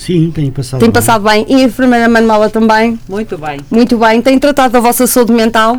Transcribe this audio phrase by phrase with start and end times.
[0.00, 0.80] Sim, tenho passado.
[0.80, 0.94] Tem bem.
[0.94, 1.44] passado bem.
[1.46, 2.98] E a enfermeira Manuela também?
[3.06, 3.60] Muito bem.
[3.70, 4.22] Muito bem.
[4.22, 5.76] Tem tratado da vossa saúde mental?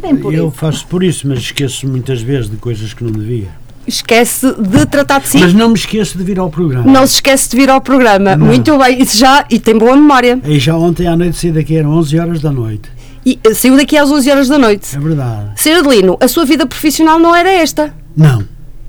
[0.00, 0.56] Bem por Eu isso.
[0.56, 3.48] faço por isso, mas esqueço muitas vezes de coisas que não devia.
[3.84, 5.38] Esquece de tratar de si?
[5.38, 6.88] Mas não me esqueço de vir ao programa.
[6.88, 8.36] Não se esquece de vir ao programa.
[8.36, 8.46] Não.
[8.46, 9.02] Muito bem.
[9.02, 9.44] Isso já.
[9.50, 10.40] E tem boa memória.
[10.44, 12.88] E já ontem à noite saí daqui, eram 11 horas da noite.
[13.24, 14.96] E eh, saiu daqui às 11 horas da noite.
[14.96, 15.50] É verdade.
[15.56, 15.78] Sr.
[15.78, 17.92] Adelino, a sua vida profissional não era esta.
[18.16, 18.44] Não.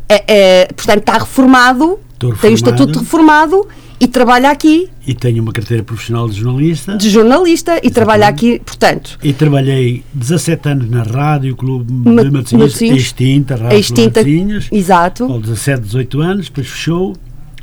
[0.07, 2.55] É, é, portanto, está reformado, Estou tem o reformado.
[2.55, 3.67] estatuto de reformado
[3.99, 6.97] e trabalha aqui E tenho uma carteira profissional de jornalista.
[6.97, 12.29] de jornalista e trabalha aqui, portanto, E trabalhei 17 anos na Rádio Clube Ma- de
[12.31, 14.23] Matosinhos, extinta, a Rádio extinta.
[14.23, 14.69] Clube Matosinhos.
[14.71, 15.25] Exato.
[15.27, 17.15] Com 17, 18 anos, depois fechou,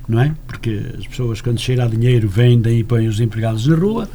[0.09, 0.33] não é?
[0.47, 4.09] Porque as pessoas, quando cheira a dinheiro, vendem e põem os empregados na rua.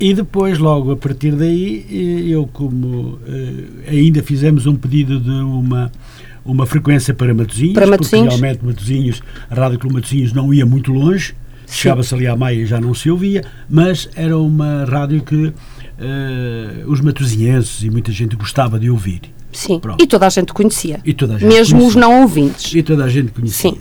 [0.00, 5.30] E depois, logo a partir daí, eh, eu, como eh, ainda fizemos um pedido de
[5.30, 5.90] uma,
[6.48, 8.34] uma frequência para Matosinhos, Para porque Matosinhos.
[8.40, 11.34] realmente Matosinhos, a Rádio Clube Matosinhos não ia muito longe,
[11.70, 15.52] chegava-se ali à Maia e já não se ouvia, mas era uma rádio que
[15.98, 19.20] eh, os matosinhenses e muita gente gostava de ouvir.
[19.52, 19.78] Sim.
[19.80, 20.02] Pronto.
[20.02, 21.00] E toda a gente conhecia.
[21.04, 22.00] E toda a gente Mesmo os conhecia.
[22.00, 22.74] não ouvintes.
[22.74, 23.70] E toda a gente conhecia.
[23.72, 23.78] Sim.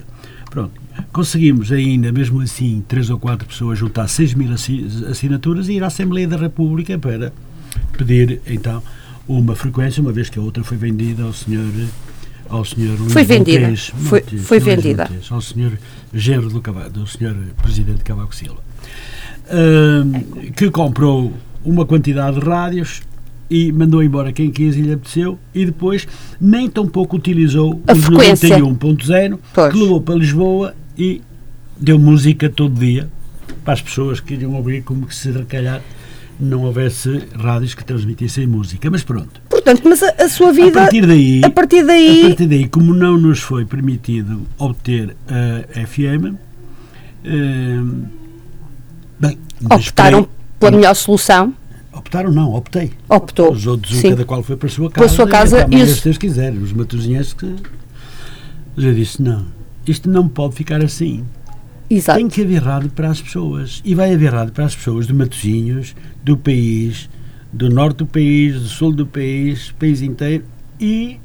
[0.49, 0.71] Pronto.
[1.11, 5.83] Conseguimos ainda, mesmo assim, três ou quatro pessoas juntar 6 mil assi- assinaturas e ir
[5.83, 7.31] à Assembleia da República para
[7.97, 8.81] pedir, então,
[9.27, 11.63] uma frequência, uma vez que a outra foi vendida ao senhor
[12.49, 13.67] ao senhor Luís Foi vendida.
[13.67, 15.07] Montes, Foi- Montes, foi vendida.
[15.11, 15.71] Montes, ao senhor
[16.13, 18.61] genro do, Cava- do senhor presidente Cavaco Silva,
[20.55, 23.01] que comprou uma quantidade de rádios
[23.49, 26.07] e mandou embora quem quis e lhe apeteceu e depois
[26.39, 28.57] nem tão pouco utilizou A os frequência.
[28.57, 29.73] 91.0 Pois.
[29.73, 31.21] que levou para Lisboa e
[31.79, 33.09] deu música todo dia
[33.63, 35.81] para as pessoas que iriam ouvir como que se calhar
[36.39, 39.41] não houvesse rádios que transmitissem música, mas pronto.
[39.49, 40.71] Portanto, mas a, a sua A vida.
[40.81, 45.85] partir daí, a partir daí- a partir daí, como não nos foi permitido obter a
[45.87, 46.35] FM,
[47.25, 47.79] eh,
[49.19, 49.37] bem,
[49.71, 50.27] optaram
[50.59, 51.53] pela melhor solução.
[51.93, 52.91] Optaram não, optei.
[53.09, 53.51] Optou.
[53.51, 55.15] Os outros, um, cada qual foi para a sua Para a casa.
[55.15, 56.53] sua casa, e isso- Deus quiser.
[56.53, 57.55] Os matosinhenses que.
[58.75, 59.45] Mas eu disse: não,
[59.87, 61.23] isto não pode ficar assim.
[61.89, 62.19] Exato.
[62.19, 63.81] Tem que haver rádio para as pessoas.
[63.85, 67.09] E vai haver rádio para as pessoas de Matosinhos, do país,
[67.51, 70.43] do norte do país, do sul do país, país inteiro
[70.79, 71.19] e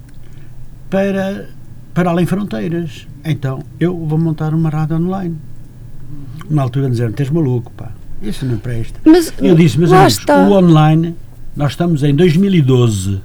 [0.88, 1.48] para,
[1.92, 3.06] para além fronteiras.
[3.24, 5.36] Então, eu vou montar uma rádio online.
[6.50, 7.90] Na altura disseram, tens maluco, pá.
[8.20, 9.00] Isso não presta.
[9.04, 10.46] Mas Eu disse, mas amigos, está.
[10.46, 11.14] o online,
[11.56, 13.20] nós estamos em 2012,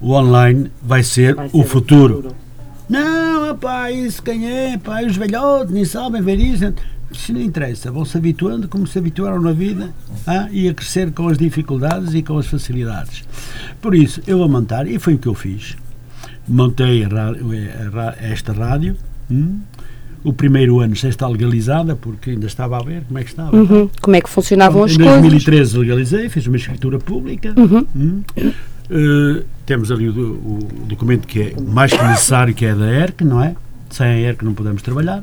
[0.00, 2.34] o online vai ser, Vai o ser futuro.
[2.88, 6.72] Não, pá, isso quem é, pá, os velhotes nem sabem ver isso.
[7.10, 9.90] Isso não interessa, vão se habituando como se habituaram na vida
[10.26, 13.24] ah, e a crescer com as dificuldades e com as facilidades.
[13.80, 15.74] Por isso, eu vou montar, e foi o que eu fiz.
[16.46, 18.94] Montei a ra- a ra- esta rádio.
[19.30, 19.58] hum,
[20.24, 23.56] O primeiro ano já está legalizada, porque ainda estava a ver como é que estava.
[23.56, 23.88] Uhum.
[24.02, 25.12] Como é que funcionavam as Em coisas?
[25.20, 27.54] 2013 legalizei, fiz uma escritura pública.
[27.96, 28.22] Hum.
[28.90, 33.22] Eh, temos ali o, o documento que é mais que necessário, que é da ERC,
[33.22, 33.54] não é?
[33.90, 35.22] Sem a ERC não podemos trabalhar.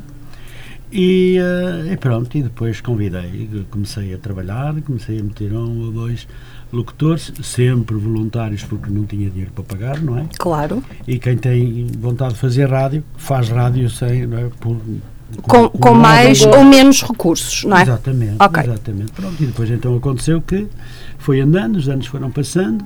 [0.91, 5.91] E, eh, e pronto, e depois convidei, comecei a trabalhar, comecei a meter um ou
[5.91, 6.27] dois
[6.71, 10.25] locutores, sempre voluntários porque não tinha dinheiro para pagar, não é?
[10.37, 10.83] Claro.
[11.07, 14.49] E quem tem vontade de fazer rádio, faz rádio sem, é?
[14.59, 14.77] Por,
[15.41, 17.81] Com, com nada, mais ou menos recursos, não é?
[17.81, 18.63] Exatamente, Ok.
[18.63, 19.11] exatamente.
[19.11, 20.67] Pronto, e depois então aconteceu que
[21.17, 22.85] foi andando, os anos foram passando,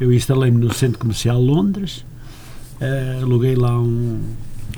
[0.00, 2.04] eu instalei-me no Centro Comercial Londres,
[2.80, 4.20] eh, aluguei lá um,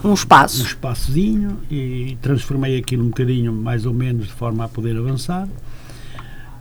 [0.05, 0.63] Um um espaço.
[0.63, 5.47] espaçozinho e transformei aquilo um bocadinho mais ou menos de forma a poder avançar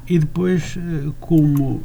[0.07, 1.81] e depois eh, como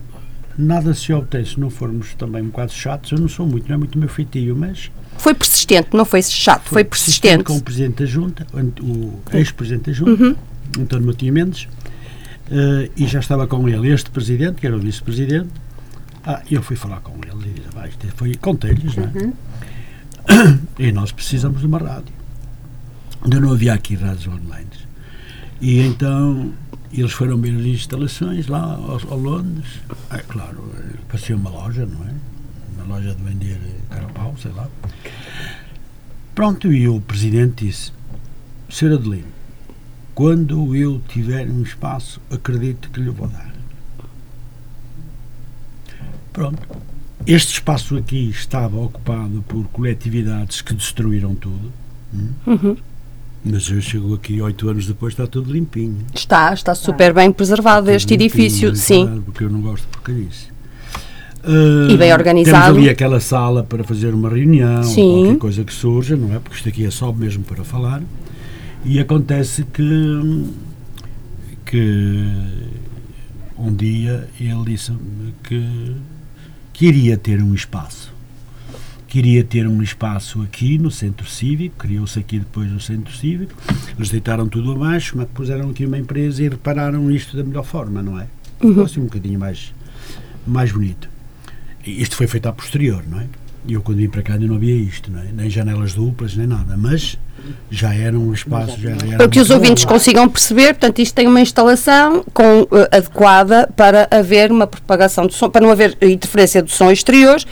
[0.57, 3.75] nada se obtém se não formos também um bocado chatos, eu não sou muito, não
[3.75, 7.45] é muito o meu feitio, mas Foi persistente, não foi chato, foi persistente.
[7.45, 8.47] com o Presidente da Junta,
[8.83, 10.37] o ex-Presidente da Junta,
[10.79, 11.69] António Matinho Mendes,
[12.51, 15.49] eh, e já estava com ele este Presidente, que era o Vice-Presidente.
[16.27, 19.33] Ah, eu fui falar com eles e disse, "Vai, isto foi contelhos, não é?
[20.79, 22.15] E nós precisamos de uma rádio.
[23.23, 24.69] Ainda não havia aqui rádios online.
[25.61, 26.53] E então
[26.93, 29.81] eles foram ver as instalações lá ao, ao Londres.
[30.11, 30.73] É claro,
[31.09, 32.15] parecia uma loja, não é?
[32.77, 33.59] Uma loja de vender
[33.91, 34.69] carapau, sei lá.
[36.35, 37.93] Pronto, e o presidente disse:
[38.69, 38.95] Sr.
[38.95, 39.29] Adelino,
[40.15, 43.54] quando eu tiver um espaço, acredito que lhe vou dar.
[46.35, 46.59] Pronto.
[47.27, 51.73] Este espaço aqui estava ocupado por coletividades que destruíram tudo.
[52.13, 52.29] hum?
[52.47, 52.77] Uhum.
[53.47, 55.99] Mas eu chego aqui oito anos depois, está tudo limpinho.
[56.15, 59.23] Está, está super bem preservado este limpinho, edifício, bem sim.
[59.25, 60.49] Porque eu não gosto de porcarice.
[61.91, 62.65] E bem Ah, organizado.
[62.65, 65.13] Temos ali aquela sala para fazer uma reunião, Sim.
[65.25, 66.39] qualquer coisa que surja, não é?
[66.39, 68.03] Porque isto aqui é só mesmo para falar.
[68.85, 69.83] E acontece que
[71.67, 72.27] que
[73.59, 75.95] um dia ele disse-me que,
[76.75, 78.13] que iria ter um espaço.
[79.07, 83.55] Queria ter um espaço aqui no centro cívico, criou-se aqui depois o centro cívico,
[83.97, 88.03] eles deitaram tudo abaixo, mas puseram aqui uma empresa e repararam isto da melhor forma,
[88.03, 88.27] não é?
[88.61, 89.73] Ficou assim um bocadinho mais,
[90.45, 91.09] mais bonito.
[91.87, 93.29] E isto foi feito a posterior, não é?
[93.69, 95.31] Eu quando vim para cá ainda não havia isto, não é?
[95.33, 97.17] nem janelas duplas, nem nada, mas
[97.71, 98.79] já era um espaço.
[98.81, 102.69] Já era para que os ouvintes consigam perceber, portanto, isto tem uma instalação com, uh,
[102.91, 107.43] adequada para haver uma propagação do som, para não haver interferência do som exterior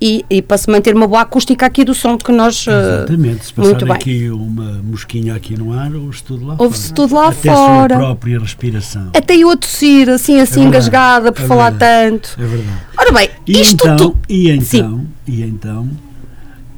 [0.00, 2.66] e, e, para se manter uma boa acústica aqui do som de que nós.
[2.66, 6.92] Uh, Exatamente, se passar aqui uma mosquinha aqui no ar, ouve-se tudo lá ouve -se
[6.92, 7.94] tudo lá Até fora.
[7.94, 9.10] a sua própria respiração.
[9.14, 12.36] Até eu a tossir, assim, assim, é engasgada por é falar verdade, tanto.
[12.36, 12.78] É verdade.
[12.98, 14.18] Ora bem, e isto então, tu...
[14.28, 15.88] e então, e então,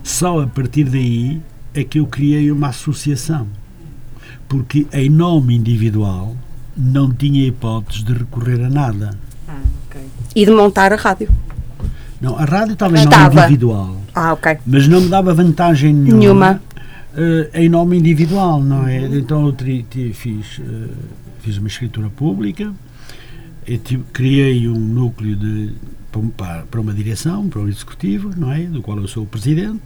[0.02, 1.40] só a partir daí
[1.74, 3.46] é que eu criei uma associação.
[4.48, 6.36] Porque em nome individual
[6.76, 9.18] não tinha hipóteses de recorrer a nada.
[9.48, 10.02] Ah, okay.
[10.34, 11.28] E de montar a rádio.
[12.20, 13.96] Não, a rádio estava em nome individual.
[14.14, 14.58] Ah, ok.
[14.64, 16.18] Mas não me dava vantagem nenhuma.
[16.18, 16.62] nenhuma.
[17.14, 19.04] Uh, em nome individual, não é?
[19.06, 20.90] Então eu tri, tri, fiz, uh,
[21.40, 22.72] fiz uma escritura pública,
[23.84, 25.72] tive, criei um núcleo de,
[26.36, 28.64] para, para uma direção, para um executivo, não é?
[28.64, 29.82] Do qual eu sou o presidente,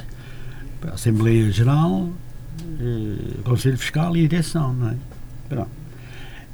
[0.87, 4.97] a Assembleia Geral, uh, Conselho Fiscal e direção, não é?
[5.49, 5.71] Pronto.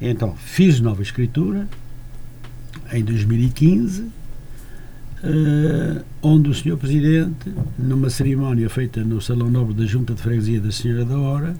[0.01, 1.67] Então, fiz nova escritura
[2.91, 4.11] em 2015
[5.25, 6.77] Uh, onde o Sr.
[6.77, 11.55] Presidente, numa cerimónia feita no Salão Nobre da Junta de Freguesia da Senhora da Hora,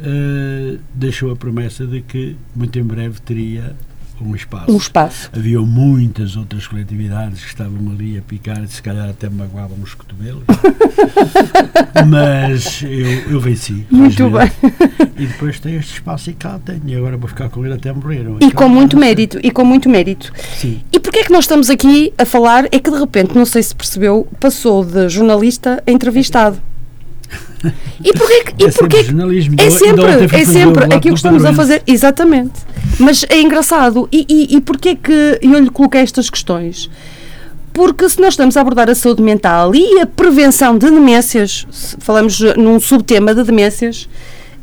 [0.00, 3.76] uh, deixou a promessa de que muito em breve teria
[4.20, 4.70] um espaço.
[4.70, 5.30] Um espaço.
[5.34, 10.44] Havia muitas outras coletividades que estavam ali a picar, se calhar até magoavam os cotovelos.
[12.08, 13.86] Mas eu, eu venci.
[13.90, 14.50] Muito bem.
[15.18, 16.82] E depois tem este espaço e cá tenho.
[16.86, 18.24] E agora vou ficar com ele até morrer.
[18.40, 19.38] E com muito mérito.
[19.42, 20.32] E com muito mérito.
[20.56, 20.80] Sim.
[20.92, 22.66] E porquê é que nós estamos aqui a falar?
[22.66, 26.60] É que de repente, não sei se percebeu, passou de jornalista a entrevistado.
[28.02, 29.56] E porquê que, é e porquê jornalismo.
[29.58, 31.82] É sempre, é sempre aquilo que estamos a fazer.
[31.86, 32.60] Exatamente.
[32.98, 34.08] Mas é engraçado.
[34.12, 36.88] E, e, e porquê que eu lhe coloquei estas questões?
[37.72, 41.66] Porque se nós estamos a abordar a saúde mental e a prevenção de demências,
[42.00, 44.08] falamos num subtema de demências,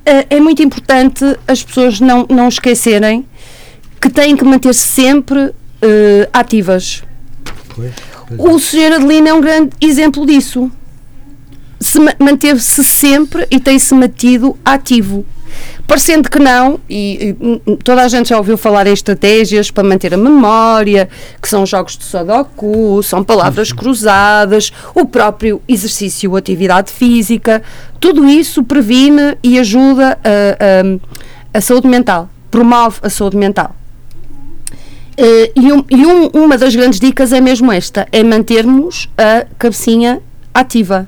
[0.06, 3.26] eh, é muito importante as pessoas não, não esquecerem
[4.02, 5.54] que têm que manter-se sempre uh,
[6.34, 7.04] ativas.
[7.74, 7.92] Pois,
[8.28, 8.94] pois o Sr.
[8.96, 10.70] Adelino é um grande exemplo disso
[11.80, 15.26] se manteve-se sempre e tem-se mantido ativo.
[15.88, 17.36] Parecendo que não, e,
[17.68, 21.08] e, toda a gente já ouviu falar em estratégias para manter a memória,
[21.40, 23.78] que são jogos de Sudoku, são palavras uhum.
[23.78, 27.62] cruzadas, o próprio exercício, atividade física,
[28.00, 33.76] tudo isso previne e ajuda a, a, a saúde mental, promove a saúde mental.
[35.18, 39.46] Uh, e, um, e um, uma das grandes dicas é mesmo esta: é mantermos a
[39.58, 40.22] cabecinha
[40.54, 41.08] ativa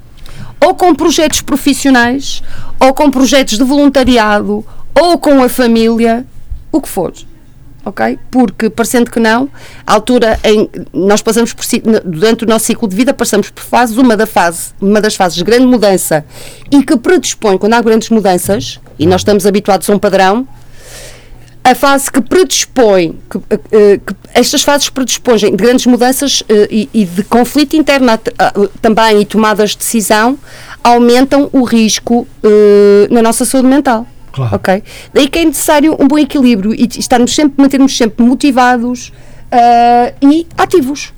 [0.60, 2.42] ou com projetos profissionais,
[2.80, 4.66] ou com projetos de voluntariado,
[5.00, 6.26] ou com a família,
[6.72, 7.14] o que for.
[7.86, 8.20] Ok?
[8.30, 9.50] Porque, parecendo que não,
[9.86, 11.64] a altura em nós passamos por
[12.04, 15.38] durante o nosso ciclo de vida passamos por fases, uma da fase, uma das fases
[15.38, 16.26] de grande mudança
[16.70, 20.46] e que predispõe quando há grandes mudanças, e nós estamos habituados a um padrão,
[21.72, 26.90] a fase que predispõe, que, uh, que estas fases predispõem de grandes mudanças uh, e,
[26.94, 30.40] e, de conflito interno uh, também e tomadas de decisão
[30.82, 32.26] aumentam o risco
[33.10, 34.08] na nossa saúde mental.
[34.32, 34.56] Claro.
[34.56, 34.84] Ok?
[35.14, 39.12] Daí que é necessário um bom equilíbrio e estarmos sempre, mantermos sempre motivados
[40.22, 41.12] e ativos.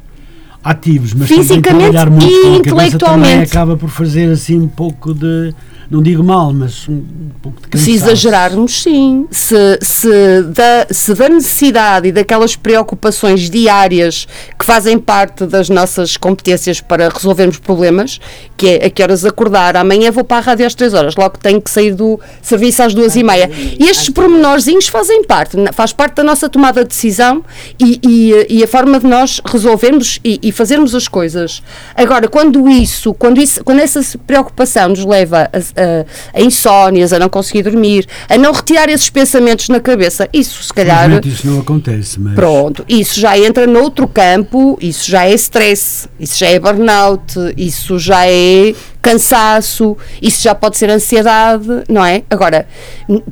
[0.70, 3.52] Ativos, mas fisicamente muito e intelectualmente.
[3.52, 5.54] acaba por fazer assim um pouco de
[5.90, 7.04] não digo mal, mas um,
[7.42, 7.90] pouco de cansaço.
[7.90, 9.28] Se exagerarmos, sim.
[9.32, 16.16] Se, se, da, se da necessidade e daquelas preocupações diárias que fazem parte das nossas
[16.16, 18.20] competências para resolvermos problemas,
[18.56, 21.40] que é a que horas acordar, amanhã vou para a rádio às 3 horas, logo
[21.40, 23.50] tenho que sair do serviço às duas e meia.
[23.80, 27.44] E estes pormenorzinhos fazem parte, faz parte da nossa tomada de decisão
[27.80, 31.64] e, e, e a forma de nós resolvermos e, e, fazermos as coisas.
[31.96, 37.18] Agora, quando isso, quando, isso, quando essa preocupação nos leva a, a, a, insónias, a
[37.18, 40.28] não conseguir dormir, a não retirar esses pensamentos na cabeça.
[40.34, 41.26] Isso, se calhar.
[41.26, 42.36] isso não acontece, mas.
[42.36, 47.98] Pronto, isso já entra noutro campo, isso já é stress, isso já é burnout, isso
[47.98, 52.24] já é cansaço, isso já pode ser ansiedade, não é?
[52.30, 52.68] Agora,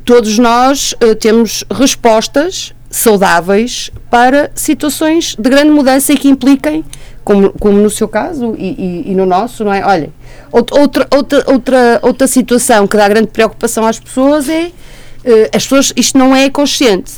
[0.02, 6.84] todos nós uh, temos respostas saudáveis para situações de grande mudança e que impliquem,
[7.28, 9.84] como, como no seu caso e, e, e no nosso, não é?
[9.84, 10.10] Olha,
[10.50, 15.92] Outra, outra, outra, outra situação que dá grande preocupação às pessoas é uh, as pessoas,
[15.94, 17.12] isto não é consciente,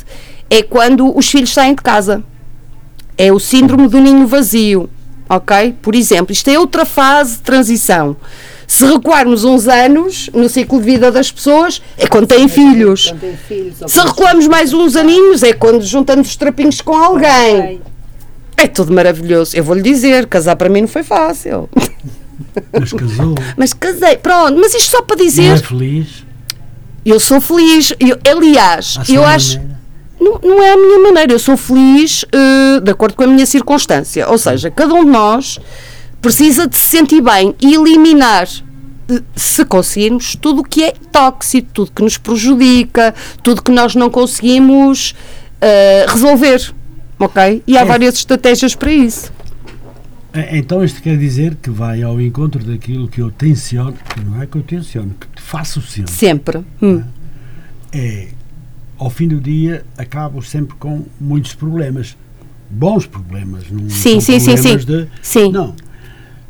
[0.49, 2.21] é quando os filhos saem de casa.
[3.17, 4.89] É o síndrome do ninho vazio,
[5.29, 5.77] ok?
[5.81, 8.17] Por exemplo, isto é outra fase de transição.
[8.67, 13.13] Se recuarmos uns anos no ciclo de vida das pessoas, é quando têm filhos.
[13.17, 17.79] Tem filhos Se recuamos mais uns aninhos, é quando juntamos os trapinhos com alguém.
[18.61, 19.55] É tudo maravilhoso.
[19.55, 21.69] Eu vou-lhe dizer, casar para mim não foi fácil.
[22.79, 23.35] Mas casou.
[23.57, 24.57] Mas casei, pronto.
[24.59, 26.25] Mas isto só para Não é dizer, feliz.
[27.05, 27.93] eu sou feliz.
[27.99, 29.55] Eu, aliás, à eu acho.
[29.57, 29.71] maneira.
[30.19, 33.45] Não, não é a minha maneira, eu sou feliz eh, de acordo com a minha
[33.47, 34.29] circunstância.
[34.29, 35.59] Ou seja, cada um de nós
[36.21, 38.47] precisa de se sentir bem e eliminar,
[39.35, 44.11] se conseguirmos, tudo o que é tóxico, tudo que nos prejudica, tudo que nós não
[44.11, 45.15] conseguimos
[45.59, 46.71] eh, resolver.
[47.21, 47.63] Ok?
[47.67, 47.85] E há É.
[47.85, 49.31] várias estratégias para isso.
[50.33, 54.41] É, Então isto quer dizer que vai ao encontro daquilo que eu tenciono, que não
[54.41, 56.11] é que eu tenciono, que faço sempre.
[56.11, 56.59] Sempre.
[56.81, 57.03] Hum.
[57.91, 58.29] É,
[58.97, 62.15] ao fim do dia, acabo sempre com muitos problemas.
[62.69, 63.69] Bons problemas.
[63.69, 64.87] Não Sim, sim, sim, problemas sim.
[64.87, 65.51] de- Sim.
[65.51, 65.75] Não.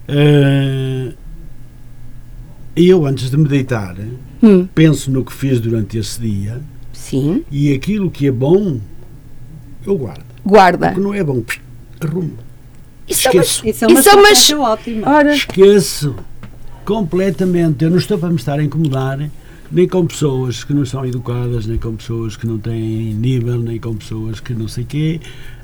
[0.08, 1.14] Eh,
[2.76, 3.96] eu, antes de me deitar,
[4.44, 4.68] Hum.
[4.76, 6.62] penso no que fiz durante esse dia
[6.94, 7.44] Sim.
[7.52, 8.80] e aquilo que é bom,
[9.86, 10.24] eu guardo.
[10.46, 10.92] Guarda.
[10.92, 11.44] O que não é bom,
[12.02, 12.34] arrumo.
[13.08, 13.68] Isso é uma, Esqueço.
[13.68, 14.10] Isso é uma Isso
[14.54, 15.10] é uma- ótima.
[15.10, 16.16] Ora, Esqueço
[16.86, 17.84] completamente.
[17.84, 19.30] Eu não estou para me estar a incomodar
[19.72, 23.80] nem com pessoas que não são educadas, nem com pessoas que não têm nível, nem
[23.80, 25.22] com pessoas que não sei quê,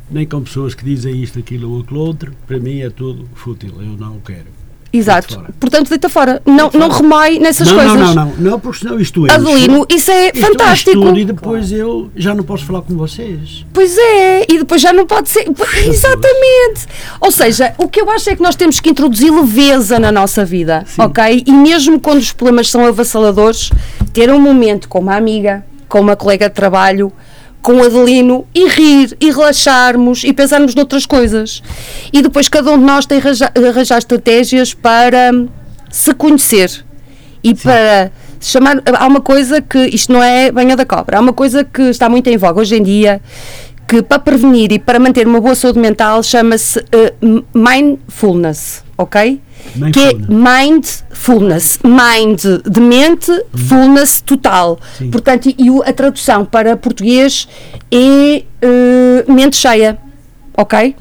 [0.09, 2.31] nem com pessoas que dizem isto, aquilo ou aquilo outro.
[2.45, 3.73] Para mim é tudo fútil.
[3.81, 4.45] Eu não o quero.
[4.91, 5.43] Exato.
[5.59, 6.41] Portanto, deita fora.
[6.45, 7.93] Não, não remai nessas não, coisas.
[7.93, 9.31] não, não, não, não, porque senão isto é.
[9.31, 11.01] Adelino, isso é Isto fantástico.
[11.01, 13.65] tudo e depois eu já não posso falar com vocês.
[13.73, 15.47] Pois é, e depois já não pode ser.
[15.85, 16.87] Exatamente.
[17.19, 20.43] Ou seja, o que eu acho é que nós temos que introduzir leveza na nossa
[20.45, 21.43] vida, ok?
[21.45, 23.71] E mesmo quando os problemas são avassaladores,
[24.13, 27.11] ter um momento com uma amiga, com uma colega de trabalho,
[27.67, 31.61] com o Adelino e rir e relaxarmos e pensarmos noutras coisas.
[32.13, 35.49] E depois cada um de nós tem arranjar, arranjar estratégias para hum,
[35.91, 36.85] se conhecer
[37.43, 38.09] e para
[38.39, 38.81] chamar.
[38.97, 42.07] Há uma coisa que isto não é banha da cobra, há uma coisa que está
[42.07, 43.19] muito em voga hoje em dia.
[43.85, 46.81] Que para prevenir e para manter uma boa saúde mental chama-se
[47.21, 49.41] m- mindfulness, ok?
[49.93, 51.79] Que é mindfulness.
[51.83, 54.79] Mind de mente, fullness total.
[54.97, 55.11] Sim.
[55.11, 57.47] Portanto, e, a tradução para português
[57.91, 59.97] é eh, mente cheia,
[60.55, 60.95] ok?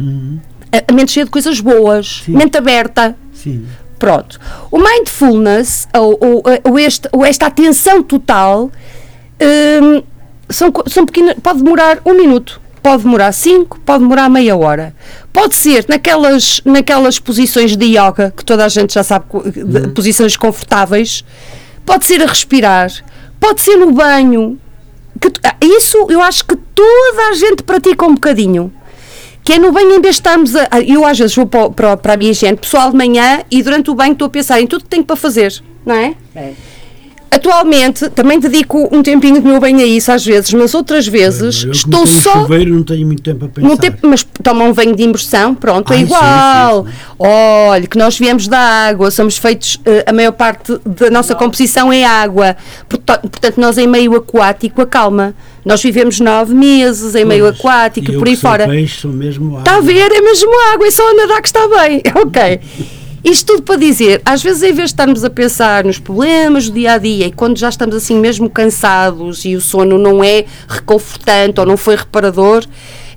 [0.72, 2.32] A, a mente cheia de coisas boas, Sim.
[2.32, 3.16] mente aberta.
[3.32, 3.66] Sim.
[3.98, 4.38] Pronto.
[4.70, 8.70] O mindfulness, ou, ou, ou este, ou esta atenção total,
[9.40, 10.02] hum,
[10.50, 11.36] são, são pequenas.
[11.42, 14.94] Pode demorar um minuto, pode demorar cinco, pode demorar meia hora.
[15.32, 20.36] Pode ser naquelas, naquelas posições de yoga, que toda a gente já sabe, de- posições
[20.36, 21.24] confortáveis.
[21.84, 22.92] Pode ser a respirar,
[23.40, 24.56] pode ser no banho.
[25.20, 28.72] Que ah, isso eu acho que toda a gente pratica um bocadinho.
[29.42, 30.80] Que é no banho, de estarmos a.
[30.86, 33.96] Eu às vezes vou para, para a minha gente pessoal de manhã e durante o
[33.96, 36.14] banho estou a pensar em tudo que tenho para fazer, não é?
[36.36, 36.52] É.
[37.30, 41.64] Atualmente também dedico um tempinho do meu banho a isso às vezes, mas outras vezes
[41.64, 42.32] Eu, como estou só.
[42.42, 43.98] chuveiro, não tenho muito tempo a pensar.
[44.02, 46.84] Mas toma um banho de imersão, pronto, é Ai, sim, igual.
[46.86, 46.96] sim, sim.
[47.18, 51.92] Olha, que nós viemos da água, somos feitos, eh, a maior parte da nossa composição
[51.92, 52.56] é água.
[52.88, 55.34] Porta- Portanto, nós em meio aquático acalma.
[55.64, 58.68] Nós vivemos nove meses em meio Pois, aquático eu por aí fora.
[58.68, 59.86] Peixe, sou mesmo Está a água.
[59.86, 60.12] ver?
[60.12, 62.00] É mesmo água, é só nadar que está bem.
[62.14, 62.60] Ok.
[63.28, 66.74] Isto tudo para dizer, às vezes em vez de estarmos a pensar nos problemas do
[66.74, 70.44] dia a dia e quando já estamos assim mesmo cansados e o sono não é
[70.68, 72.64] reconfortante ou não foi reparador,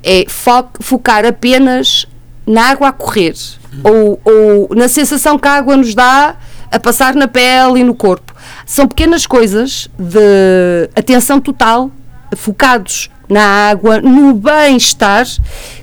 [0.04, 2.08] é fo- focar apenas
[2.48, 3.36] na água a correr
[3.84, 6.38] ou, ou na sensação que a água nos dá
[6.72, 8.34] a passar na pele e no corpo.
[8.66, 11.92] São pequenas coisas de atenção total
[12.36, 15.28] focados na água, no bem-estar,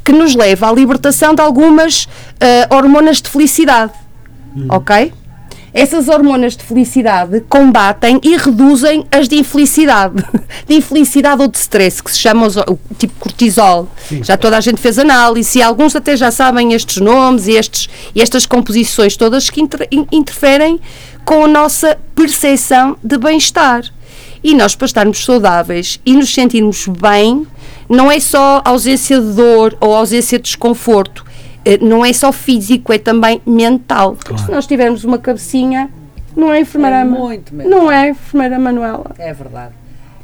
[0.02, 2.08] que nos leva à libertação de algumas
[2.40, 3.92] ah, hormonas de felicidade.
[4.68, 5.12] Ok?
[5.74, 10.24] Essas hormonas de felicidade combatem e reduzem as de infelicidade.
[10.66, 13.86] De infelicidade ou de stress, que se chamam os- o tipo cortisol.
[14.22, 17.88] Já toda a gente fez análise e alguns até já sabem estes nomes e, estes,
[18.14, 20.80] e estas composições todas que inter- in- interferem
[21.26, 23.82] com a nossa percepção de bem-estar.
[24.42, 27.46] E nós, para estarmos saudáveis e nos sentirmos bem,
[27.88, 31.24] não é só ausência de dor ou ausência de desconforto.
[31.66, 34.14] Eh, Não é só físico, é também mental.
[34.14, 34.52] Porque se Claro.
[34.54, 35.90] nós tivermos uma cabecinha,
[36.36, 37.70] não é enfermeira É muito mental.
[37.78, 39.10] Não é enfermeira Manuela.
[39.18, 39.74] É verdade.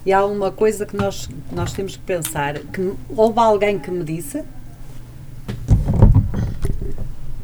[0.06, 4.04] E há uma coisa que nós, nós temos que pensar, que houve alguém que me
[4.04, 4.44] disse,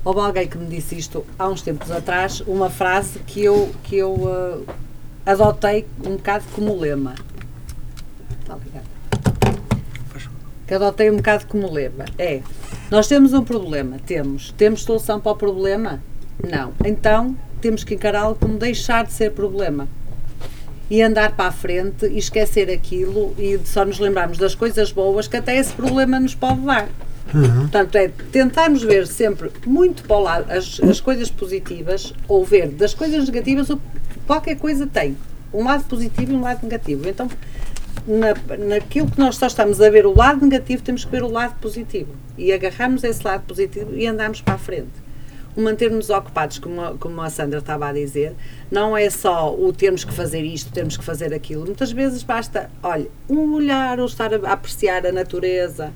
[0.04, 3.96] houve alguém que me disse isto há uns tempos atrás, uma frase que eu, que
[3.96, 7.14] eu eh, adotei um bocado como lema.
[8.40, 8.97] Está ligado?
[10.68, 12.42] Que adotei um bocado como lema, é
[12.90, 14.52] nós temos um problema, temos.
[14.52, 16.02] Temos solução para o problema?
[16.46, 16.72] Não.
[16.84, 19.88] Então temos que encará-lo como deixar de ser problema.
[20.90, 25.26] E andar para a frente e esquecer aquilo e só nos lembrarmos das coisas boas
[25.26, 26.88] que até esse problema nos pode dar.
[27.34, 27.60] Uhum.
[27.60, 32.68] Portanto, é tentarmos ver sempre muito para o lado as, as coisas positivas ou ver
[32.68, 35.16] das coisas negativas o que qualquer coisa tem.
[35.52, 37.06] Um lado positivo e um lado negativo.
[37.06, 37.28] Então,
[38.06, 41.28] na, naquilo que nós só estamos a ver o lado negativo, temos que ver o
[41.28, 42.12] lado positivo.
[42.36, 45.08] E agarramos esse lado positivo e andamos para a frente.
[45.56, 48.34] O manter-nos ocupados, como, como a Sandra estava a dizer,
[48.70, 51.64] não é só o termos que fazer isto, temos que fazer aquilo.
[51.64, 55.92] Muitas vezes basta, olha, um olhar ou estar a apreciar a natureza,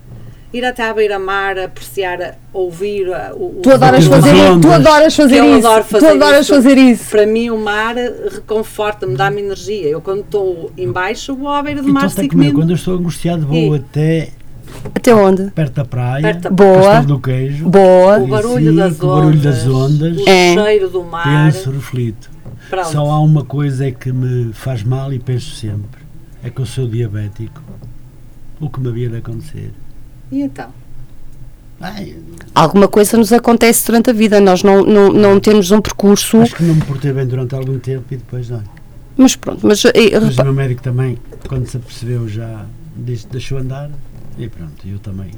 [0.53, 4.73] ir até à beira-mar, apreciar, a- ouvir a- o, o Tu adoras fazer, tu ondas.
[4.73, 5.67] adoras fazer eu isso.
[5.67, 6.55] adoro fazer tu adoras isso.
[6.55, 7.11] fazer isso.
[7.11, 9.89] Para mim, o mar reconforta-me, dá-me energia.
[9.89, 12.95] Eu, quando estou em baixo, vou à beira do mar Então ver, quando eu estou
[12.95, 14.29] angustiado vou E- até
[14.95, 15.51] Até onde?
[15.51, 17.01] perto da praia, Perto da- Boa.
[17.03, 18.19] Do Queijo, Boa.
[18.19, 19.75] O barulho Sim, das o barulho das ondas,
[20.13, 20.17] ondas.
[20.19, 20.55] o É.
[20.55, 21.25] cheiro do mar.
[21.53, 22.31] penso, reflito.
[22.71, 22.89] Pronto.
[22.89, 26.01] Só há uma coisa que me faz mal e penso sempre,
[26.43, 27.61] é que eu sou diabético.
[28.61, 29.73] O que me havia de acontecer?
[30.33, 30.71] E então?
[31.81, 32.17] Ai,
[32.55, 34.41] Alguma coisa nos acontece durante a vida.
[34.41, 36.39] Nós não, não, não temos um percurso.
[36.39, 38.65] acho que não me portei bem durante algum tempo e depois, olha.
[39.17, 42.65] Mas pronto, mas, eh, Mas o meu médico também, quando se apercebeu, já
[42.97, 43.91] disse, deixou andar
[44.39, 45.31] e pronto, eu também.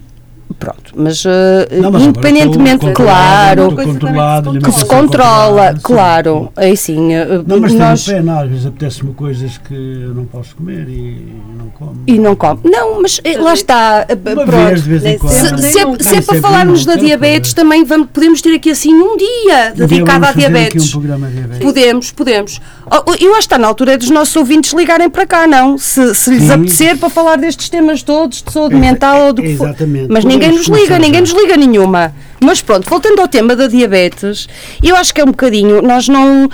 [0.58, 5.82] Pronto, mas, eh, Não, mas independentemente, estou claro, controlado, que se controla, controlada, sim.
[5.82, 10.14] claro, aí sim, eh, Não, mas nós, tenho pena, às vezes apetece-me coisas que eu
[10.14, 12.02] não posso comer e não como.
[12.06, 12.60] e não come.
[12.64, 14.50] Não, mas eh, lá está, eh, Uma pronto.
[14.50, 15.32] vez, de vez em quando.
[15.32, 17.68] sempre, Se, se é, se é Nem para falarmos da diabetes, claro.
[17.68, 20.82] também vamos, podemos ter aqui assim um dia Um dia dedicado vamos à diabetes.
[20.82, 21.64] Aqui um programa de diabetes.
[21.64, 22.60] Podemos, podemos.
[22.90, 25.76] Oh, oh, Eu acho que está na altura dos nossos ouvintes ligarem para cá, não?
[25.78, 26.52] Se, se lhes Sim.
[26.52, 29.68] apetecer para falar destes temas todos, de saúde mental ou do que for.
[29.68, 30.08] exatamente.
[30.10, 32.12] Mas ninguém nos liga, ninguém nos liga nenhuma.
[32.40, 34.46] Mas pronto, voltando ao tema da diabetes,
[34.82, 36.48] eu acho que é um bocadinho, nós não.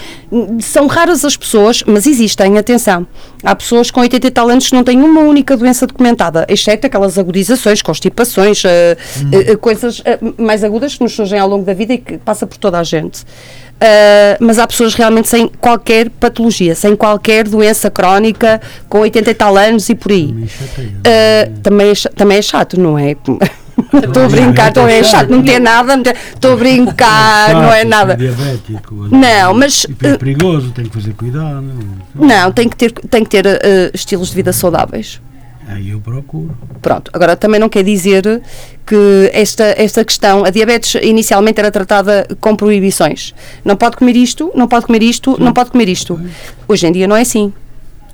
[0.61, 3.07] São raras as pessoas, mas existem, atenção.
[3.43, 6.87] Há pessoas com 80 e tal anos que não têm uma única doença documentada, exceto
[6.87, 8.97] aquelas agudizações, constipações, eh,
[9.33, 12.47] eh, coisas eh, mais agudas que nos surgem ao longo da vida e que passa
[12.47, 13.23] por toda a gente.
[13.83, 19.35] Uh, mas há pessoas realmente sem qualquer patologia, sem qualquer doença crónica, com 80 e
[19.35, 20.27] tal anos e por aí.
[20.27, 23.17] Uh, também, é, cha- também é chato, não é?
[23.93, 25.95] Estou a brincar, estou é chato, não tem nada,
[26.35, 28.17] estou a brincar, não é nada.
[28.17, 28.95] Diabético.
[29.11, 31.65] Não, mas, é eh, perigoso, tem que fazer cuidado.
[32.15, 35.21] Não, tem que ter, tem que ter uh, estilos de vida saudáveis.
[35.69, 36.57] Aí eu procuro.
[36.83, 38.43] Pronto, agora também não quer dizer
[38.85, 43.33] que esta, esta questão, a diabetes inicialmente era tratada com proibições.
[43.65, 46.21] Não pode comer isto, não pode comer isto, não pode comer isto.
[46.67, 47.53] Hoje em dia não é assim.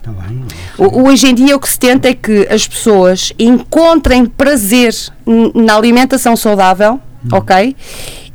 [0.07, 0.45] Está bem.
[0.79, 4.95] O- o- Hoje em dia o que se tenta é que as pessoas encontrem prazer
[5.55, 7.01] na alimentação saudável,
[7.33, 7.75] ok?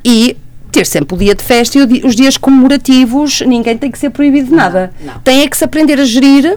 [0.04, 0.36] E
[0.72, 4.50] ter sempre o dia de festa e os dias comemorativos, ninguém tem que ser proibido
[4.50, 4.92] de nada.
[5.04, 5.20] não.
[5.20, 6.56] Tem é que se aprender a gerir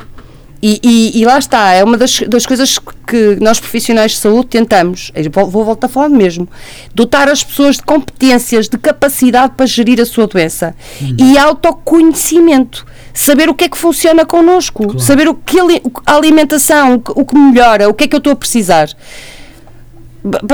[0.62, 4.46] e, e- e lá está, é uma das, das coisas que nós profissionais de saúde
[4.46, 6.48] tentamos, vou, vou voltar a falar mesmo,
[6.94, 10.74] dotar as pessoas de competências, de capacidade para gerir a sua doença
[11.18, 15.56] e autoconhecimento, saber o que é que funciona connosco, saber o que
[16.04, 18.88] a alimentação, o que, melhora, o que é que eu estou a precisar.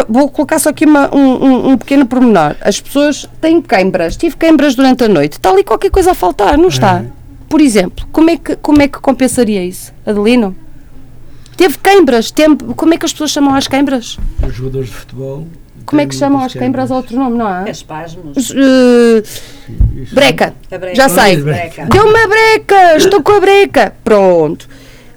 [0.09, 2.57] Vou colocar só aqui uma- um, um- pequeno pormenor.
[2.61, 6.59] As pessoas têm queimbras, tive queimbras durante a noite, está ali qualquer coisa a faltar,
[6.59, 7.05] não está?
[7.49, 10.57] Por exemplo, como é que, como é que compensaria isso, Adelino?
[11.57, 14.18] Teve queimbras, tem- como é que as pessoas chamam às queimbras?
[14.46, 15.46] Os jogadores de futebol.
[15.87, 17.69] Como é que chamam muitas às queimbras a outro nome, não há?
[17.69, 18.51] Espasmos.
[18.53, 19.23] Eh,
[20.03, 20.14] Isso.
[20.14, 20.55] breca.
[20.71, 20.95] Breca.
[20.95, 21.37] Já sei.
[21.37, 23.95] Deu uma breca, estou com a breca.
[24.05, 24.69] Pronto.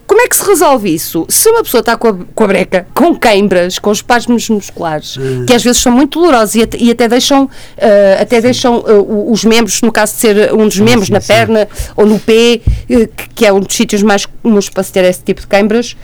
[0.05, 1.25] Como é que se resolve isso?
[1.29, 5.45] Se uma pessoa está com a, com a breca, com queimbras, com espasmos musculares, Hum.
[5.47, 9.31] que às vezes são muito dolorosos e até, e até deixam, eh, até deixam o-
[9.31, 11.27] os membros, no caso de ser um dos membros sim, na sim.
[11.27, 14.91] perna ou no pé, eh, que, que é um dos sítios mais comuns para se
[14.91, 15.95] ter esse tipo de queimbras,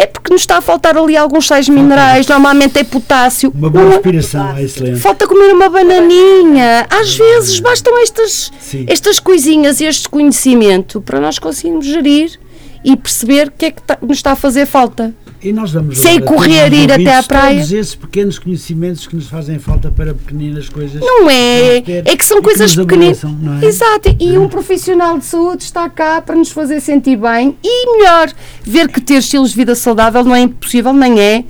[0.00, 3.52] é porque nos está a faltar ali alguns sais minerais, normalmente é potássio.
[3.54, 4.98] Uma boa respiração é excelente.
[4.98, 6.86] Falta comer uma bananinha.
[6.88, 8.86] Às vezes bastam estas, Sim.
[8.88, 12.39] estas coisinhas, este conhecimento para nós conseguirmos gerir
[12.84, 15.14] e perceber o que é que tá- nos está a fazer falta.
[15.42, 17.56] E nós vamos Sem correr, ir até à praia.
[17.56, 21.00] Todos esses pequenos conhecimentos que nos fazem falta para pequeninas coisas.
[21.00, 21.78] Não é?
[21.78, 23.22] É que são coisas nos pequeninas.
[23.24, 23.64] é?
[23.64, 24.14] Exato.
[24.20, 28.30] E um profissional de saúde está cá para nos fazer sentir bem e melhor.
[28.62, 31.44] Ver que ter estilos de vida saudável não é impossível, nem é,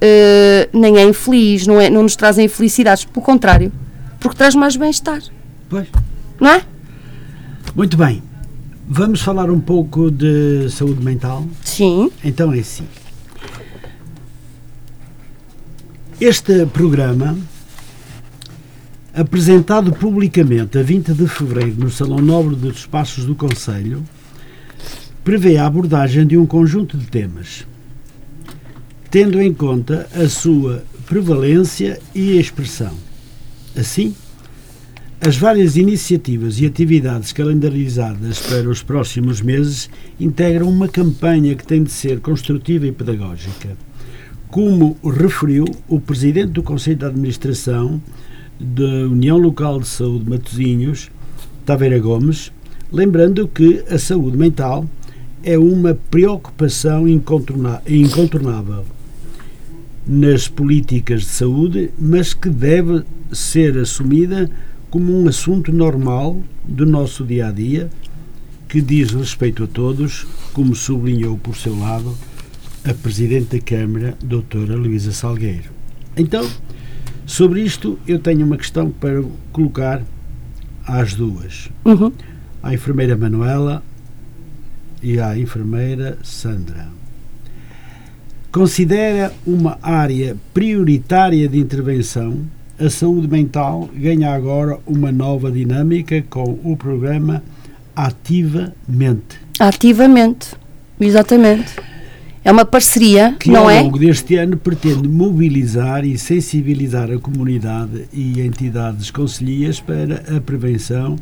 [0.00, 3.04] eh, nem é infeliz, não, é, não nos trazem infelicidades.
[3.04, 3.70] Pelo contrário,
[4.18, 5.20] porque traz mais bem-estar.
[5.68, 5.88] Pois.
[6.40, 6.62] Não é?
[7.74, 8.22] Muito bem.
[8.88, 11.44] Vamos falar um pouco de saúde mental.
[11.64, 12.08] Sim.
[12.24, 12.86] Então é assim.
[16.20, 17.36] Este programa,
[19.12, 24.04] apresentado publicamente a 20 de fevereiro no Salão Nobre dos Espaços do Conselho,
[25.24, 27.66] prevê a abordagem de um conjunto de temas,
[29.10, 32.94] tendo em conta a sua prevalência e expressão.
[33.76, 34.14] Assim,
[35.20, 39.88] as várias iniciativas e atividades calendarizadas para os próximos meses
[40.20, 43.76] integram uma campanha que tem de ser construtiva e pedagógica.
[44.48, 48.00] Como referiu o Presidente do Conselho de Administração
[48.60, 51.10] da União Local de Saúde Matosinhos,
[51.64, 52.52] Taveira Gomes,
[52.92, 54.86] lembrando que a saúde mental
[55.42, 58.84] é uma preocupação incontornável
[60.06, 63.02] nas políticas de saúde, mas que deve
[63.32, 64.48] ser assumida
[64.96, 67.90] como um assunto normal do nosso dia a dia,
[68.66, 72.16] que diz respeito a todos, como sublinhou por seu lado
[72.82, 75.68] a Presidente da Câmara, Doutora Luísa Salgueiro.
[76.16, 76.48] Então,
[77.26, 80.02] sobre isto, eu tenho uma questão para colocar
[80.86, 81.68] às duas.
[81.84, 82.10] Uhum.
[82.62, 83.82] À enfermeira Manuela
[85.02, 86.88] e à enfermeira Sandra.
[88.50, 92.46] Considera uma área prioritária de intervenção
[92.78, 97.42] a saúde mental ganha agora uma nova dinâmica com o programa
[97.94, 99.40] Ativamente.
[99.58, 100.50] Ativamente,
[101.00, 101.74] exatamente.
[102.44, 103.74] É uma parceria, que não é?
[103.74, 110.36] Que ao longo deste ano pretende mobilizar e sensibilizar a comunidade e entidades conselhias para
[110.36, 111.16] a prevenção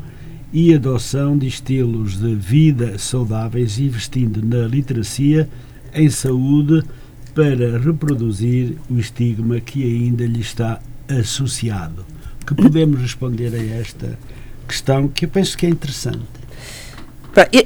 [0.53, 5.49] e adoção de estilos de vida saudáveis, investindo na literacia
[5.95, 6.83] em saúde
[7.35, 12.05] para reproduzir o estigma que ainda lhe está associado.
[12.47, 14.19] Que podemos responder a esta
[14.69, 16.45] questão que eu penso que é interessante.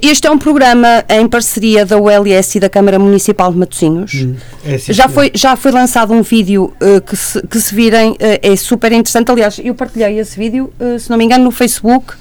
[0.01, 4.14] Este é um programa em parceria da ULS e da Câmara Municipal de Matosinhos.
[4.14, 8.12] Hum, é já, foi, já foi lançado um vídeo uh, que, se, que se virem,
[8.12, 9.31] uh, é super interessante.
[9.31, 12.14] Aliás, eu partilhei esse vídeo, uh, se não me engano, no Facebook.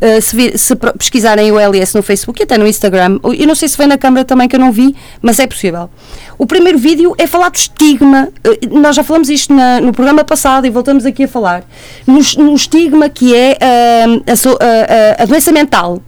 [0.00, 3.54] Uh, se, vir, se, pesquisarem o LS no Facebook e até no Instagram, eu não
[3.54, 5.88] sei se vem na câmara também que eu não vi, mas é possível.
[6.36, 8.28] O primeiro vídeo é falar do estigma.
[8.46, 11.64] Uh, nós já falamos isto na, no programa passado e voltamos aqui a falar.
[12.06, 16.02] No, no estigma que é uh, a, a, a, doença mental.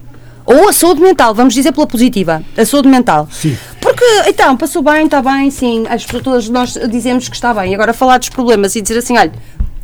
[0.44, 2.40] Ou a saúde mental, vamos dizer pela positiva.
[2.56, 3.28] A saúde mental.
[3.32, 3.56] Sim.
[3.80, 5.84] Porque, então, passou bem, está bem, sim.
[5.88, 7.74] As pessoas todas nós dizemos que está bem.
[7.74, 9.32] Agora, falar dos problemas e dizer assim, olha,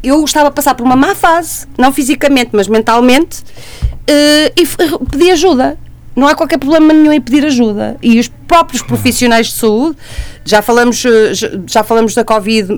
[0.02, 4.66] eu estava a passar por uma má fase, não fisicamente, mas mentalmente, uh, e
[5.10, 5.78] pedi ajuda.
[6.14, 7.96] Não há qualquer problema nenhum em pedir ajuda.
[8.02, 9.96] E os próprios profissionais de saúde,
[10.44, 11.32] já falamos, eh,
[11.66, 12.68] já falamos da Covid,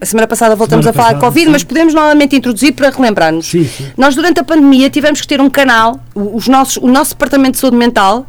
[0.00, 1.52] a semana passada voltamos semana a falar passada, de Covid, sim.
[1.52, 3.52] mas podemos novamente introduzir para relembrar-nos.
[3.96, 7.58] Nós, durante a pandemia, tivemos que ter um canal, os nossos, o nosso Departamento de
[7.58, 8.26] Saúde Mental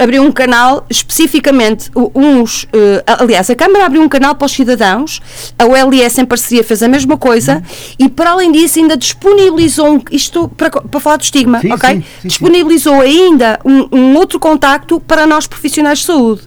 [0.00, 2.68] abriu um canal especificamente, uns, uh,
[3.06, 5.20] aliás, a Câmara abriu um canal para os cidadãos,
[5.58, 7.62] a OLS em parceria fez a mesma coisa uhum.
[7.98, 11.90] e para além disso ainda disponibilizou, isto para, para falar do estigma, sim, ok?
[11.90, 16.42] Sim, sim, disponibilizou ainda um, um, outro contacto para nós profissionais de saúde,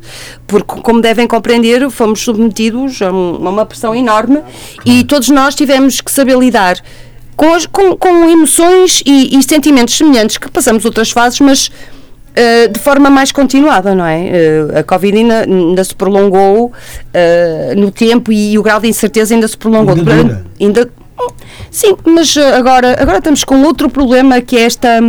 [0.47, 4.51] porque como devem compreender fomos submetidos a, um, a uma pressão enorme claro.
[4.85, 6.77] e todos nós tivemos que saber lidar
[7.35, 11.69] com, as, com, com emoções e, e sentimentos semelhantes que passamos outras fases, mas
[12.33, 14.31] Uh, de forma mais continuada, não é?
[14.73, 18.87] Uh, a Covid ainda, ainda se prolongou uh, no tempo e, e, o grau de
[18.87, 19.95] incerteza ainda se prolongou.
[19.95, 20.89] Ainda, ainda
[21.69, 24.99] Sim, mas agora, agora estamos com outro problema que é esta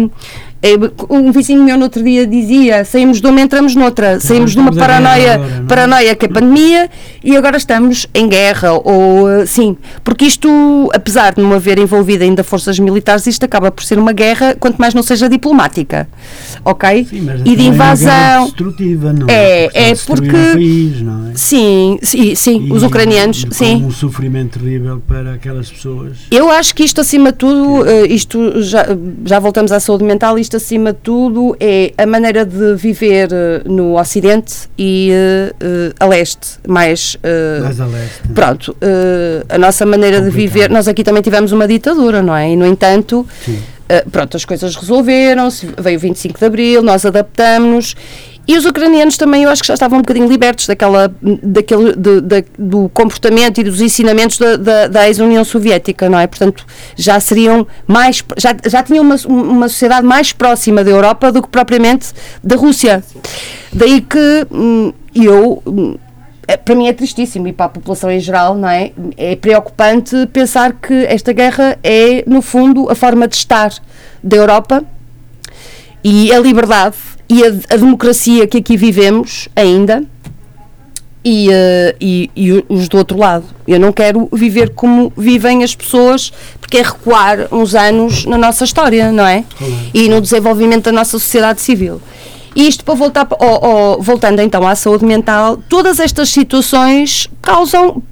[1.10, 4.72] um vizinho meu no outro dia dizia: saímos de uma, entramos noutra, saímos de uma
[4.72, 5.62] paranoia, é?
[5.68, 6.90] paranoia que é pandemia
[7.22, 8.72] e agora estamos em guerra.
[8.72, 10.48] Ou eh, sim, porque isto,
[10.94, 14.78] apesar de não haver envolvido ainda forças militares, isto acaba por ser uma guerra, quanto
[14.78, 16.08] mais não seja diplomática.
[16.64, 17.06] Ok?
[17.10, 18.44] Sim, e de é invasão.
[18.46, 19.66] destrutiva, não é?
[19.66, 20.30] É, é porque.
[20.30, 21.32] País, não é?
[21.34, 22.66] Sim, sim, sim.
[22.68, 23.44] E, os ucranianos.
[23.50, 23.84] sim.
[23.84, 26.18] um sofrimento terrível para aquelas pessoas.
[26.30, 28.86] Eu acho que isto, acima de tudo, eh, isto já,
[29.24, 33.62] já voltamos à saúde mental, isto acima de tudo, é a maneira de viver eh,
[33.64, 37.14] no Ocidente e uh, a leste, mais.
[37.16, 38.28] Uh, mais a leste.
[38.34, 40.40] Pronto, uh, a nossa maneira Complicado.
[40.40, 40.70] de viver.
[40.70, 42.50] Nós aqui também tivemos uma ditadura, não é?
[42.50, 43.26] E, no entanto.
[44.10, 47.94] pronto, as coisas resolveram-se, veio o 25 de Abril, nós adaptamos-nos
[48.46, 52.20] e os ucranianos também, eu acho que já estavam um bocadinho libertos daquela, daquele, de,
[52.20, 56.26] de, do comportamento e dos ensinamentos da, da, da ex-União Soviética, não é?
[56.26, 61.42] Portanto, já seriam mais, já, já tinham uma, uma sociedade mais próxima da Europa do
[61.42, 63.02] que propriamente da Rússia.
[63.72, 65.96] Daí que hum, eu hum,
[66.46, 68.92] é, para mim é tristíssimo e para a população em geral, não é?
[69.16, 73.72] É preocupante pensar que esta guerra é, no fundo, a forma de estar
[74.22, 74.84] da Europa
[76.02, 76.96] e a liberdade
[77.28, 80.04] e a, a democracia que aqui vivemos ainda
[81.24, 83.44] e, uh, e, e, os do outro lado.
[83.66, 88.64] Eu não quero viver como vivem as pessoas, porque é recuar uns anos na nossa
[88.64, 89.42] história, não é?
[89.94, 92.00] E no desenvolvimento da nossa sociedade civil.
[92.54, 98.02] E isto para voltar, oh, oh, voltando então à saúde mental, todas estas situações causam,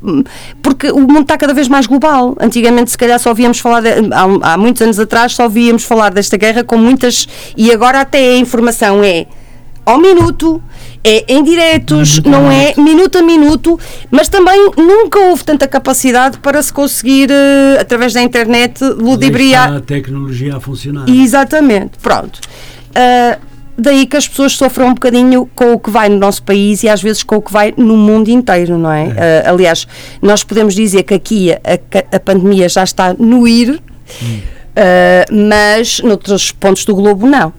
[0.61, 2.37] porque o mundo está cada vez mais global.
[2.40, 6.11] Antigamente, se calhar, só ouvíamos falar, de, há, há muitos anos atrás, só ouvíamos falar
[6.11, 9.26] desta guerra com muitas, e agora até a informação é
[9.85, 10.62] ao minuto,
[11.05, 13.78] é em diretos, não é minuto a minuto,
[14.11, 19.74] mas também nunca houve tanta capacidade para se conseguir, uh, através da internet, ludibriar.
[19.74, 21.09] a tecnologia a funcionar.
[21.09, 22.40] Exatamente, pronto.
[22.90, 26.82] Uh, daí que as pessoas sofram um bocadinho com o que vai no nosso país
[26.82, 29.04] e às vezes com o que vai no mundo inteiro, não é?
[29.04, 29.44] é.
[29.46, 29.87] Uh, aliás,
[30.20, 31.58] nós podemos dizer que aqui a,
[32.16, 33.82] a pandemia já está no ir,
[34.22, 34.40] hum.
[35.50, 37.52] mas noutros pontos do globo não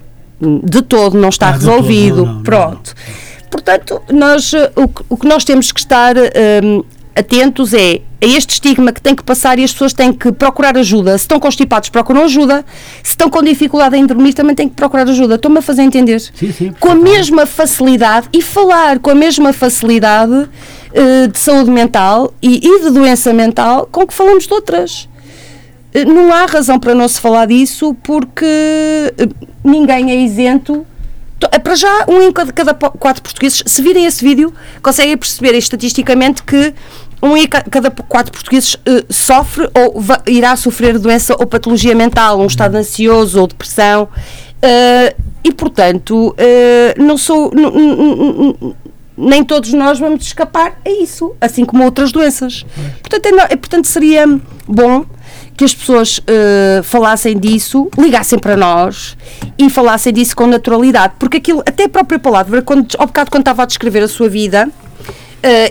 [0.63, 2.17] de todo não está ah, resolvido.
[2.17, 2.95] Todo, não, não, Pronto.
[2.95, 6.84] Não, Portanto, nós, eh, o, o, que nós temos que estar um,
[7.15, 10.78] atentos é a este estigma que tem que passar e as pessoas têm que procurar
[10.78, 11.17] ajuda.
[11.17, 12.65] Se estão constipados, procuram ajuda.
[13.04, 15.36] Se estão com dificuldade em dormir, também têm que procurar ajuda.
[15.36, 16.19] Estou-me a fazer entender?
[16.19, 21.69] Sim, sim, com a mesma facilidade e falar com a mesma facilidade uh, de saúde
[21.69, 25.08] mental e, e de doença mental com que falamos de outras.
[25.93, 29.28] Eh, não há razão para não se falar disso porque eh,
[29.63, 30.86] ninguém é isento.
[31.62, 36.73] Para já, um em cada quatro portugueses, se virem esse vídeo, conseguem perceber estatisticamente que
[37.24, 42.46] um em cada quatro portugueses uh, sofre ou irá sofrer doença ou patologia mental, um
[42.46, 44.04] estado ansioso ou depressão.
[44.04, 47.50] Uh, e, portanto, uh, não sou.
[49.18, 52.66] nem todos nós vamos escapar a isso, assim como outras doenças.
[53.02, 54.28] Portanto, é, portanto seria
[54.68, 55.06] bom
[55.56, 59.16] que as pessoas uh, falassem disso, ligassem para nós
[59.58, 63.42] e falassem disso com naturalidade, porque aquilo, até a própria palavra, quando, ao bocado quando
[63.42, 64.70] estava a descrever a sua vida,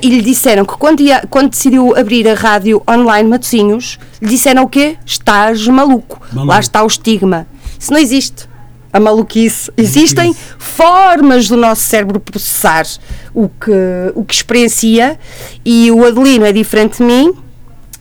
[0.03, 4.65] e lhe disseram que quando, ia, quando decidiu abrir a rádio online Matosinhos, lhe disseram
[4.65, 4.97] o quê?
[5.05, 6.21] Estás maluco.
[6.33, 6.53] maluco.
[6.53, 7.47] Lá está o estigma.
[7.79, 8.49] Isso não existe.
[8.93, 9.73] A maluquice.
[9.77, 12.85] Existem formas do nosso cérebro processar
[13.33, 13.73] o que,
[14.15, 15.19] o que experiencia
[15.65, 17.35] e o Adelino é diferente de mim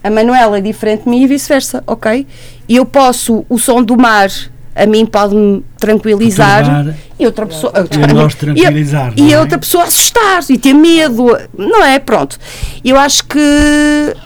[0.03, 2.25] a Manuela é diferente de mim e vice-versa, ok?
[2.67, 4.29] E eu posso, o som do mar
[4.73, 9.83] a mim pode-me tranquilizar e outra pessoa e nós tranquilizar e, e a outra pessoa
[9.83, 11.99] assustar e ter medo não é?
[11.99, 12.37] Pronto.
[12.83, 13.39] Eu acho que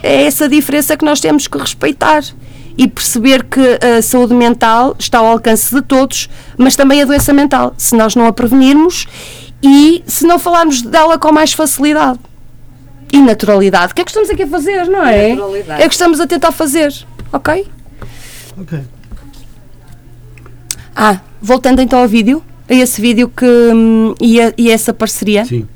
[0.02, 2.22] é essa diferença que nós temos que respeitar
[2.78, 7.34] e perceber que a saúde mental está ao alcance de todos mas também a doença
[7.34, 7.74] mental.
[7.76, 9.06] Se nós não a prevenirmos
[9.62, 12.18] e se não falarmos dela com mais facilidade.
[13.12, 13.92] E naturalidade.
[13.92, 15.30] O que é que estamos aqui a fazer, não é?
[15.30, 16.92] É o que estamos a tentar fazer,
[17.32, 17.66] ok?
[18.58, 18.80] Ok.
[20.94, 25.44] Ah, voltando então ao vídeo, a esse vídeo que, hum, e, a, e essa parceria.
[25.44, 25.66] Sim.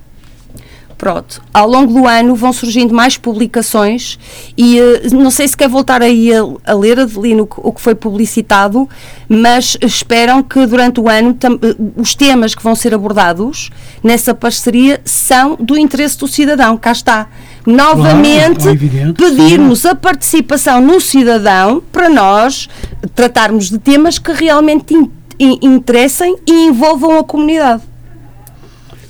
[1.01, 4.19] Pronto, ao longo do ano vão surgindo mais publicações
[4.55, 7.95] e uh, não sei se quer voltar aí a, a ler, Adelino, o que foi
[7.95, 8.87] publicitado,
[9.27, 13.71] mas esperam que durante o ano uh, os temas que vão ser abordados
[14.05, 16.77] nessa parceria são do interesse do cidadão.
[16.77, 17.29] Cá está.
[17.65, 19.89] Novamente, claro, evidente, pedirmos sim.
[19.89, 22.69] a participação no cidadão para nós
[23.15, 25.11] tratarmos de temas que realmente in,
[25.45, 27.83] interessem e envolvam a comunidade.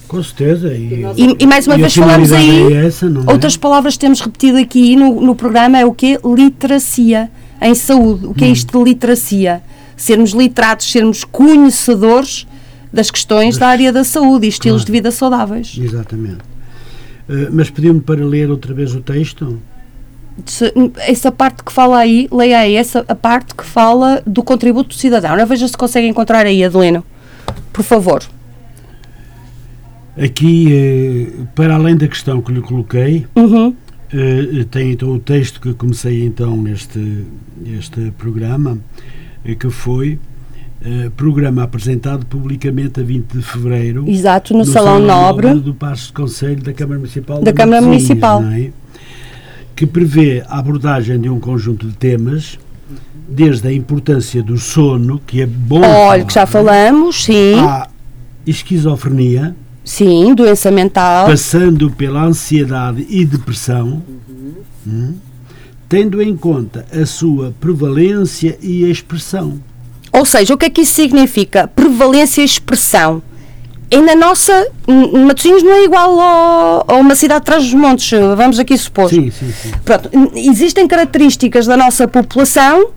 [0.07, 0.75] Com certeza.
[0.75, 3.33] E, e, e mais uma vez falamos aí, é essa, é?
[3.33, 6.19] outras palavras que temos repetido aqui no, no programa é o que?
[6.25, 7.31] Literacia
[7.63, 8.27] em saúde.
[8.27, 8.51] O que é hum.
[8.51, 9.63] é isto de literacia?
[9.97, 12.47] Sermos literados, sermos conhecedores
[12.93, 14.87] das questões das, da área da saúde e estilos claro.
[14.87, 15.79] de vida saudáveis.
[15.81, 16.41] Exatamente.
[17.29, 19.61] Uh, mas pediu-me para ler outra vez o texto?
[20.99, 24.95] Essa parte que fala aí, leia aí, essa a parte que fala do contributo do
[24.95, 25.37] cidadão.
[25.37, 27.05] Não veja se consegue encontrar aí, Adelino.
[27.73, 28.23] Por favor.
[30.19, 33.75] Aqui, eh, para além da questão que lhe coloquei, uhum.
[34.13, 37.25] Eh, tem então o texto que comecei então este,
[37.65, 38.77] este programa,
[39.45, 40.19] eh, que foi
[41.15, 44.09] programa apresentado publicamente a 20 de fevereiro.
[44.09, 47.53] Exato, no, no Salão, Salão Nobre, Nobre do Passo de Conselho da Câmara Municipal da
[47.53, 48.43] Câmara Municipal.
[48.45, 48.73] É?
[49.81, 52.59] Que prevê a abordagem de um conjunto de temas
[53.27, 55.81] desde a importância do sono, que é bom.
[55.81, 57.55] Olha, que já falamos, sim.
[57.55, 57.89] A
[58.47, 61.29] esquizofrenia, Sim, doença mental.
[61.29, 64.03] Passando pela ansiedade e depressão,
[64.87, 65.15] hum,
[65.89, 69.63] tendo em conta a sua prevalência e expressão.
[70.13, 71.67] Ou seja, o que é que isso significa?
[71.67, 73.23] Prevalência e expressão.
[73.91, 74.69] E na nossa.
[75.27, 79.09] Matosinhos não é igual ao, a uma cidade atrás dos montes, vamos aqui supor.
[79.09, 79.71] Sim, sim, sim.
[79.85, 82.91] Pronto, existem características da nossa população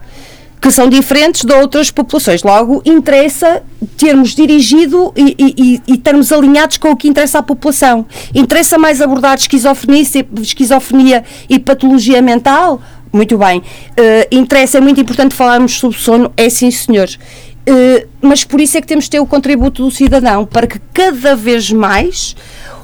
[0.64, 2.42] que são diferentes de outras populações.
[2.42, 3.62] Logo, interessa
[3.98, 8.06] termos dirigido e, e, e termos alinhados com o que interessa à população.
[8.34, 10.04] Interessa mais abordar esquizofrenia,
[10.42, 12.82] esquizofrenia e patologia mental?
[13.12, 13.60] Muito bem.
[13.60, 13.64] Uh,
[14.32, 16.32] interessa, é muito importante falarmos sobre sono?
[16.38, 17.20] É sim, senhores.
[17.68, 20.80] Uh, mas por isso é que temos de ter o contributo do cidadão, para que
[20.94, 22.36] cada vez mais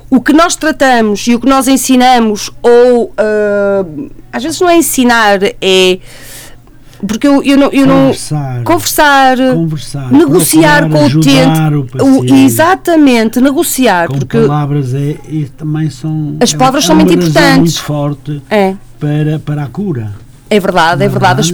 [0.09, 4.77] o que nós tratamos e o que nós ensinamos, ou uh, às vezes não é
[4.77, 5.99] ensinar, é
[7.07, 13.39] porque eu, eu não, eu conversar, não conversar, conversar negociar com o utente, o exatamente,
[13.39, 15.15] negociar, com porque palavras é,
[15.57, 18.75] também são as palavras é, são muito importantes, muito forte é.
[18.99, 20.11] para para a cura.
[20.49, 21.41] É verdade, é verdade.
[21.41, 21.53] As...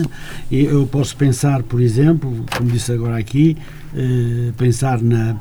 [0.52, 3.58] Eu posso pensar, por exemplo, como disse agora aqui,
[3.96, 5.36] eh, pensar na,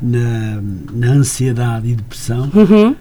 [0.00, 0.60] na,
[0.92, 2.50] na, ansiedade e depressão.
[2.54, 2.94] Uhum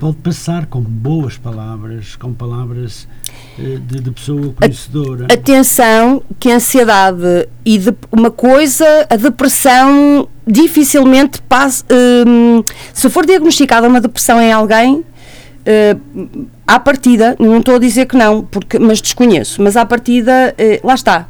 [0.00, 3.06] pode passar com boas palavras, com palavras
[3.58, 5.26] eh, de, de, pessoa conhecedora.
[5.30, 11.84] Atenção que a ansiedade e de, uma coisa, a depressão dificilmente passa.
[12.26, 18.06] Hum, se for diagnosticada uma depressão em alguém, uh, à partida, não estou a dizer
[18.06, 21.28] que não, porque, mas desconheço, mas à partida, uh, lá está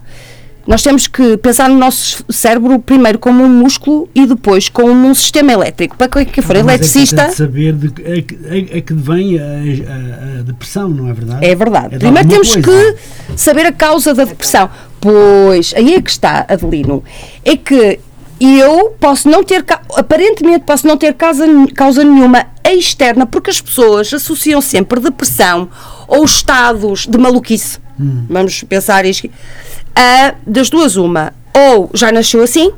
[0.67, 5.15] nós temos que pensar no nosso cérebro primeiro como um músculo e depois como um
[5.15, 5.97] sistema elétrico.
[5.97, 7.23] Para quem for Mas eletricista.
[7.23, 8.39] É saber de é que,
[8.79, 11.45] é que vem a, a, a, depressão, não é verdade?
[11.45, 11.95] É verdade.
[11.97, 12.63] É primeiro temos coisa.
[12.63, 12.97] que
[13.37, 14.71] saber a causa da depressão.
[15.01, 17.03] Pois, aí é que está, Adelino.
[17.45, 17.99] É que
[18.41, 19.65] eu posso não ter,
[19.97, 25.69] aparentemente, posso não ter causa, causa nenhuma externa, porque as pessoas associam sempre depressão
[26.09, 27.79] ou estados de maluquice.
[27.99, 28.25] Hum.
[28.31, 29.29] Vamos pensar isto
[29.95, 32.73] a, das duas, uma, ou já nasceu assim,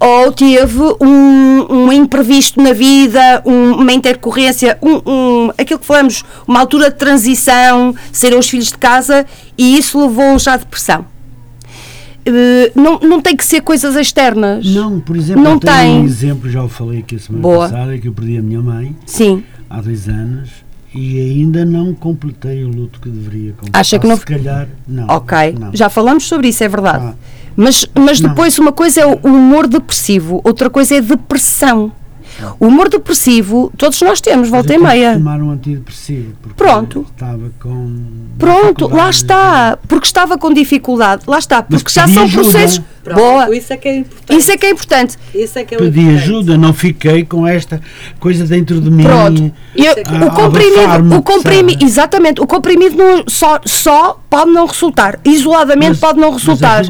[0.00, 6.24] ou teve um, um imprevisto na vida, um, uma intercorrência, um, um, aquilo que falamos,
[6.46, 11.04] uma altura de transição, serem os filhos de casa, e isso levou já à depressão.
[12.28, 14.66] Uh, não, não tem que ser coisas externas.
[14.66, 17.68] Não, por exemplo, não tem um exemplo, já o falei aqui a semana Boa.
[17.68, 19.42] passada, que eu perdi a minha mãe Sim.
[19.68, 20.50] há dois anos
[20.94, 23.80] e ainda não completei o luto que deveria completar.
[23.80, 24.16] Acha que não?
[24.16, 25.06] Se calhar, não.
[25.08, 25.70] Ok, não.
[25.74, 27.06] já falamos sobre isso, é verdade.
[27.08, 27.14] Ah.
[27.56, 31.92] Mas, mas depois uma coisa é o humor depressivo, outra coisa é depressão.
[32.60, 35.14] O humor depressivo, todos nós temos, volta e meia.
[35.14, 36.34] tomar um antidepressivo.
[36.56, 37.06] Pronto.
[37.10, 37.96] Estava com.
[38.38, 39.78] Pronto, lá está.
[39.88, 41.22] Porque estava com dificuldade.
[41.26, 41.62] Lá está.
[41.62, 42.42] Porque já são ajuda.
[42.42, 42.82] processos.
[43.02, 43.56] Pronto, Boa.
[43.56, 44.38] Isso é que é importante.
[44.38, 45.16] Isso é que é importante.
[45.34, 46.22] Isso é que é Pedi importante.
[46.22, 47.80] ajuda, não fiquei com esta
[48.20, 49.02] coisa dentro de mim.
[49.02, 49.52] Pronto.
[49.74, 55.18] Eu, é o comprimido, o comprimido, exatamente, o comprimido não, só, só pode não resultar.
[55.24, 56.84] Isoladamente mas, pode não resultar.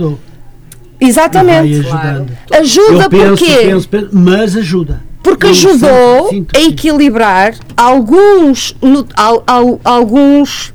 [1.00, 1.84] Exatamente.
[1.84, 2.26] Claro.
[2.52, 3.56] Ajuda eu penso, porque.
[3.56, 10.72] Penso, penso, mas ajuda porque ajudou a equilibrar alguns, no, al, al, alguns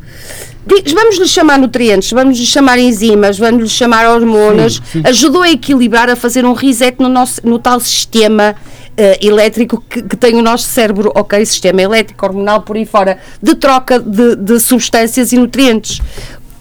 [0.93, 5.01] vamos lhe chamar nutrientes, vamos lhe chamar enzimas, vamos lhe chamar hormonas, sim, sim.
[5.05, 8.55] ajudou a equilibrar, a fazer um reset no, nosso, no tal sistema
[8.91, 13.19] uh, elétrico que, que, tem o nosso cérebro, ok, sistema elétrico, hormonal, por aí fora,
[13.41, 16.01] de troca de, de substâncias e nutrientes.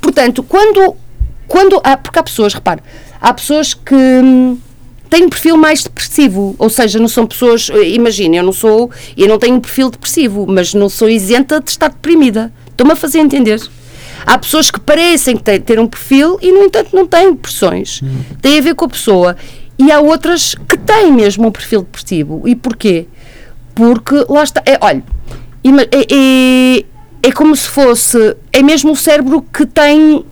[0.01, 0.97] Portanto, quando,
[1.47, 2.83] quando há, porque há pessoas, repare,
[3.21, 4.59] há pessoas que hum,
[5.13, 9.29] têm um perfil mais depressivo, ou seja, não são pessoas, imagina, eu não sou, eu
[9.29, 12.51] não tenho um perfil depressivo, mas não sou isenta de estar deprimida.
[12.71, 13.61] Estou-me a fazer entender.
[14.25, 18.01] Há pessoas que parecem têm, ter um perfil e, no entanto, não têm depressões.
[18.03, 18.21] Hum.
[18.41, 19.37] Tem a ver com a pessoa.
[19.79, 22.43] E há outras que têm mesmo um perfil depressivo.
[22.47, 23.07] E porquê?
[23.75, 24.63] Porque lá está.
[24.65, 25.03] É, olha,
[25.91, 26.85] é, é,
[27.23, 28.35] é como se fosse.
[28.51, 30.25] É mesmo o cérebro que tem.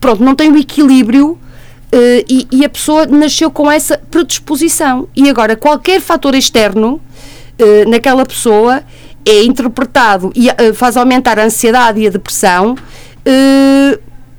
[0.00, 1.38] Pronto, não tem o equilíbrio
[2.28, 5.08] e, e, a pessoa nasceu com essa predisposição.
[5.14, 7.00] E agora, qualquer fator externo
[7.60, 8.82] uh, naquela pessoa
[9.24, 12.76] é interpretado e uh, faz aumentar a ansiedade e a depressão.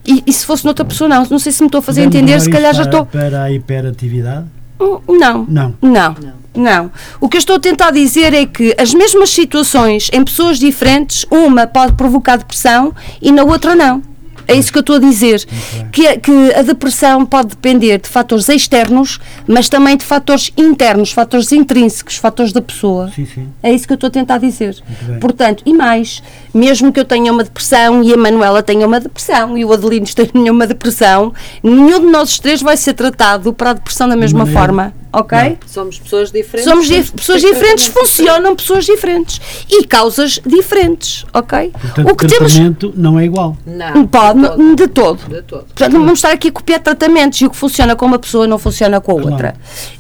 [0.08, 1.26] E, e, se fosse noutra pessoa, não.
[1.30, 3.06] Não sei se me estou a fazer Podemos entender, se calhar já estou.
[3.06, 4.46] Para a hiperatividade?
[4.80, 5.46] Hum, não.
[5.50, 5.76] Não.
[5.82, 6.16] Não.
[6.22, 6.46] Não.
[6.56, 6.92] Não.
[7.20, 11.26] O que eu estou a tentar dizer é que as mesmas situações em pessoas diferentes,
[11.30, 14.02] uma pode provocar depressão e na outra não.
[14.48, 15.46] É isso que eu estou a dizer.
[15.92, 21.52] Que, que a depressão pode depender de fatores externos, mas também de fatores internos, fatores
[21.52, 23.12] intrínsecos, fatores da pessoa.
[23.16, 23.48] Sim, sim.
[23.62, 24.78] É isso que eu estou a tentar dizer.
[25.20, 26.22] Portanto, e mais,
[26.54, 30.06] mesmo que eu tenha uma depressão e a Manuela tenha uma depressão e o Adelino
[30.06, 31.34] tenha uma depressão,
[31.64, 35.38] nenhum de nós três vai ser tratado para a depressão da mesma forma ok?
[35.38, 35.58] Não.
[35.68, 36.70] Somos pessoas diferentes.
[36.70, 39.40] Somos dif pessoas diferentes, funcionam pessoas diferentes
[39.70, 41.72] e causas diferentes, ok?
[41.72, 43.58] Portanto, o que tratamento temos não é igual.
[43.66, 44.76] Não, pode, de todo.
[44.76, 45.18] De todo.
[45.18, 45.64] De todo.
[45.66, 48.46] Portanto, não vamos estar aqui a copiar tratamentos e o que funciona com uma pessoa
[48.46, 49.56] não funciona com a outra.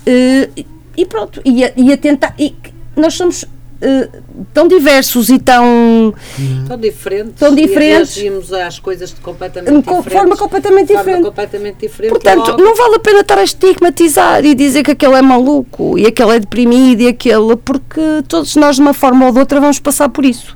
[0.06, 0.66] Uh,
[0.98, 2.34] e pronto, e a, e a tentar.
[2.38, 2.56] E
[2.96, 3.46] nós somos
[3.82, 4.10] eh,
[4.54, 6.14] tão diversos e tão
[6.68, 7.34] Tão diferentes.
[7.40, 8.16] Tão e diferentes.
[8.16, 10.14] reagimos às coisas de completamente Com diferentes.
[10.14, 11.24] forma completamente forma diferente.
[11.26, 12.12] completamente diferente.
[12.12, 12.64] Portanto, logo.
[12.64, 16.32] não vale a pena estar a estigmatizar e dizer que aquele é maluco e aquele
[16.36, 20.10] é deprimido e aquele, porque todos nós, de uma forma ou de outra, vamos passar
[20.10, 20.56] por isso.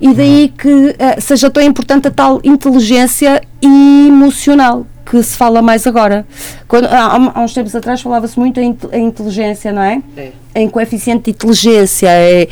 [0.00, 5.86] E daí que eh, seja tão importante a tal inteligência emocional que se fala mais
[5.86, 6.26] agora.
[6.66, 10.02] Quando, há, há uns tempos atrás falava-se muito em, em inteligência, não é?
[10.16, 10.32] É.
[10.54, 12.08] Em coeficiente de inteligência.
[12.08, 12.48] É,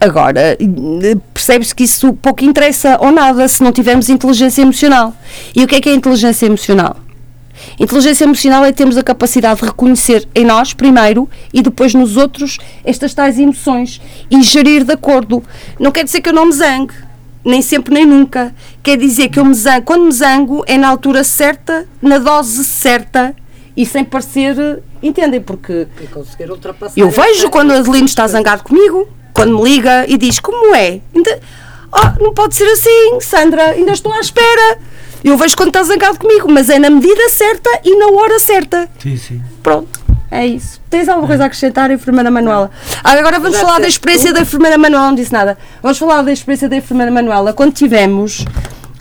[0.00, 0.56] agora,
[1.34, 5.12] percebe-se que isso pouco interessa ou nada se não tivermos inteligência emocional.
[5.54, 6.96] E o que é que é inteligência emocional?
[7.80, 12.58] Inteligência emocional é termos a capacidade de reconhecer em nós, primeiro, e depois nos outros,
[12.84, 14.00] estas tais emoções
[14.30, 15.42] e gerir de acordo.
[15.78, 16.94] Não quer dizer que eu não me zangue,
[17.46, 18.54] nem sempre nem nunca.
[18.82, 22.64] Quer dizer que eu me zango, quando me zango, é na altura certa, na dose
[22.64, 23.34] certa
[23.76, 24.82] e sem parecer.
[25.02, 25.40] Entendem?
[25.40, 26.98] Porque E conseguir ultrapassar.
[27.00, 31.00] eu vejo quando o Adelino está zangado comigo, quando me liga e diz como é.
[31.92, 34.78] Oh, não pode ser assim, Sandra, ainda estou à espera.
[35.24, 38.88] Eu vejo quando está zangado comigo, mas é na medida certa e na hora certa.
[38.98, 39.42] Sim, sim.
[39.62, 40.00] Pronto,
[40.30, 40.80] é isso.
[40.90, 42.70] Tens alguma coisa a acrescentar, enfermeira Manuela?
[43.02, 45.56] Ah, Agora vamos falar da experiência da enfermeira Manuela, não disse nada.
[45.82, 47.52] Vamos falar da experiência da enfermeira Manuela.
[47.52, 48.44] Quando tivemos,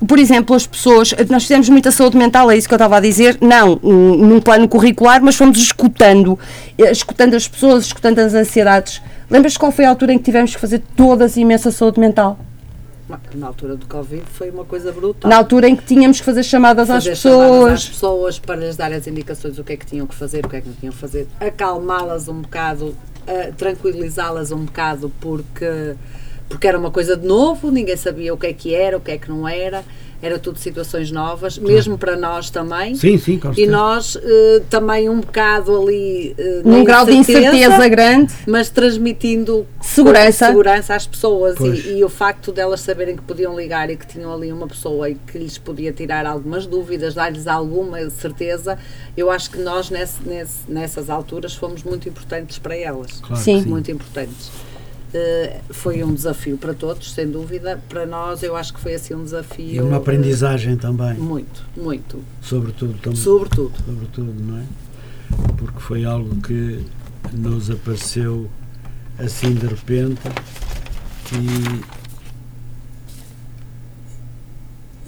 [0.08, 3.00] por exemplo, as pessoas, nós fizemos muita saúde mental, é isso que eu estava a
[3.00, 6.38] dizer, não num plano curricular, mas fomos escutando,
[6.78, 9.02] eh, escutando as pessoas, escutando as ansiedades.
[9.30, 12.38] Lembras qual foi a altura em que tivemos que fazer todas imensa saúde mental?
[13.36, 15.30] Na altura do Covid foi uma coisa brutal.
[15.30, 17.74] Na altura em que tínhamos que fazer chamadas às fazer chamadas pessoas.
[17.74, 20.50] às pessoas para lhes dar as indicações do que é que tinham que fazer, o
[20.50, 22.96] que é que não tinham que fazer, acalmá-las um bocado,
[23.28, 25.96] eh, tranquilizá-las um bocado, porque,
[26.50, 29.12] porque era uma coisa de novo, ninguém sabia o que é que era, o que
[29.12, 29.84] é que não era,
[30.22, 32.96] era tudo situações novas, mesmo para nós também.
[32.96, 33.72] Sim, sim, com E certeza.
[33.72, 38.34] nós eh, também um bocado ali eh, Num grau de incerteza grande.
[38.48, 40.48] mas transmitindo Segurança.
[40.48, 44.34] segurança às pessoas e, e o facto delas saberem que podiam ligar e que tinham
[44.34, 48.78] ali uma pessoa e que lhes podia tirar algumas dúvidas, dar-lhes alguma certeza,
[49.16, 53.20] eu acho que nós nesse, nesse- nessas alturas fomos muito importantes para elas.
[53.22, 53.62] Claro sim.
[53.64, 54.50] Muito importantes.
[55.18, 57.82] Eh, foi um desafio para todos, sem dúvida.
[57.88, 59.66] Para nós, eu acho que foi assim um desafio.
[59.76, 62.20] E uma aprendizagem também, Muito, muito.
[62.42, 63.72] sobretudo, também, Sobretudo.
[63.86, 64.64] sobretudo, não é?
[65.58, 66.86] Porque foi algo que
[67.32, 68.50] nos apareceu
[69.18, 70.20] assim de repente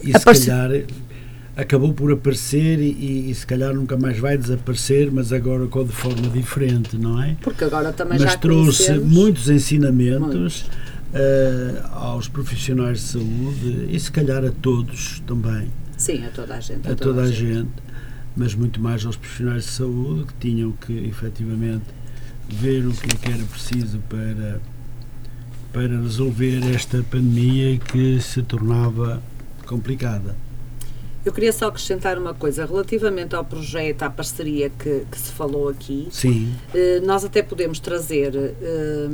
[0.01, 0.69] e, e se calhar
[1.57, 5.91] acabou por aparecer e, e, se calhar nunca mais vai desaparecer, mas agora com de
[5.91, 7.35] forma diferente, não é?
[7.41, 10.65] Porque agora também mas já trouxe muitos ensinamentos Muitos.
[11.15, 16.59] eh, aos profissionais de saúde e se calhar a todos também, Sim, a toda a
[16.59, 16.87] gente.
[16.87, 17.71] a toda a gente,
[18.35, 21.85] mas muito mais aos profissionais de saúde que tinham que efetivamente
[22.47, 24.61] ver o que é que era preciso para,
[25.73, 29.23] para resolver esta pandemia que se tornava
[29.65, 30.35] complicada.
[31.27, 35.67] Eu queria só acrescentar uma coisa relativamente ao projeto, à parceria que, que se falou
[35.67, 36.07] aqui.
[36.09, 39.07] Sim, eh, nós até podemos trazer eh,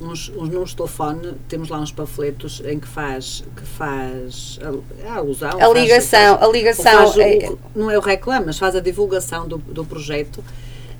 [0.00, 4.58] uns, uns números de telefone, temos lá uns panfletos em que faz, que faz
[5.04, 5.50] a, a alusão.
[5.50, 6.84] A faz- ligação, faz- a ligação.
[6.92, 10.42] faz o- é- não é o reclame, mas faz a divulgação do, do projeto,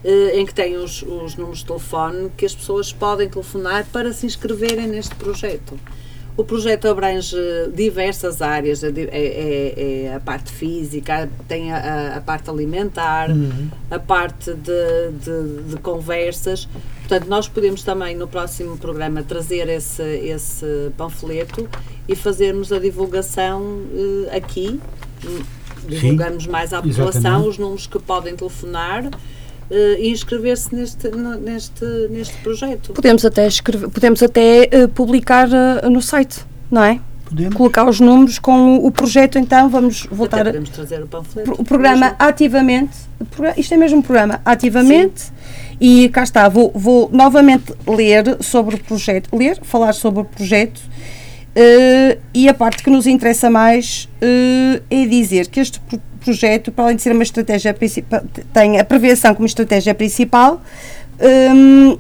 [0.05, 4.13] eh, em que tem os, os números de telefone que as pessoas podem telefonar para
[4.13, 5.77] se inscreverem neste projeto.
[6.37, 7.37] O projeto abrange
[7.75, 13.29] diversas áreas, é, é- é a parte física, tem a, a- parte alimentar,
[13.91, 16.67] a parte de, de- de conversas.
[17.01, 21.69] Portanto, nós podemos também no próximo programa trazer esse, esse panfleto
[22.09, 23.83] e fazermos a divulgação
[24.31, 24.81] eh, aqui,
[25.27, 25.43] hum,
[25.87, 27.49] divulgarmos mais à população exatamente.
[27.51, 29.11] os números que podem telefonar
[30.01, 31.09] e inscrever-se neste,
[31.41, 32.93] neste, neste projeto.
[32.93, 37.01] Podemos até, escrever, podemos até eh, publicar eh, no site, não é?
[37.25, 37.55] podemos?
[37.55, 41.07] Colocar os números com o, o projeto, então vamos Até voltar a, podemos trazer o
[41.07, 41.53] panfleto.
[41.59, 42.17] o programa mesmo.
[42.19, 42.97] ativamente.
[43.57, 45.33] Isto é mesmo um programa ativamente.
[45.81, 50.81] E cá está, vou, vou novamente ler sobre o projeto, ler, falar sobre o projeto.
[51.57, 56.73] eh, e a parte que nos interessa mais eh, é dizer que este pro- projeto,
[56.73, 60.61] para além de ser uma estratégia principal, tem a prevenção como estratégia principal,
[61.21, 61.99] hum,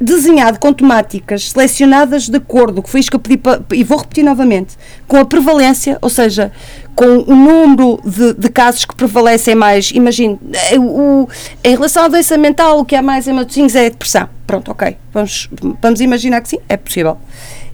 [0.00, 3.40] desenhado com temáticas selecionadas de acordo, que foi isto que eu pedi
[3.72, 6.50] e vou repetir novamente, com a prevalência, ou seja,
[6.94, 10.38] com o número de, de casos que prevalecem mais, imagine,
[10.70, 11.28] eh, o,
[11.62, 14.28] em relação à doença mental, o que há mais em Matosinhos é a depressão.
[14.46, 15.48] Pronto, ok, vamos,
[15.80, 17.16] vamos imaginar que sim, é possível.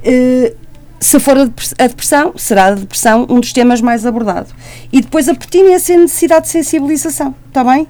[0.04, 0.52] Eh,
[1.00, 4.48] se for a depre- a depressão, será a depressão um dos temas mais abordado.
[4.92, 7.86] E depois a pertinência e a necessidade de sensibilização, está bem?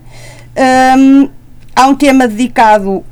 [0.98, 1.28] Hum,
[1.74, 3.04] há um tema dedicado, uh,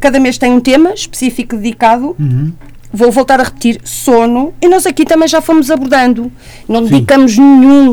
[0.00, 2.52] cada mês tem um tema específico dedicado Uhum.
[2.92, 6.30] vou voltar a repetir, sono, e nós aqui também já fomos abordando.
[6.68, 7.92] Não dedicamos nenhum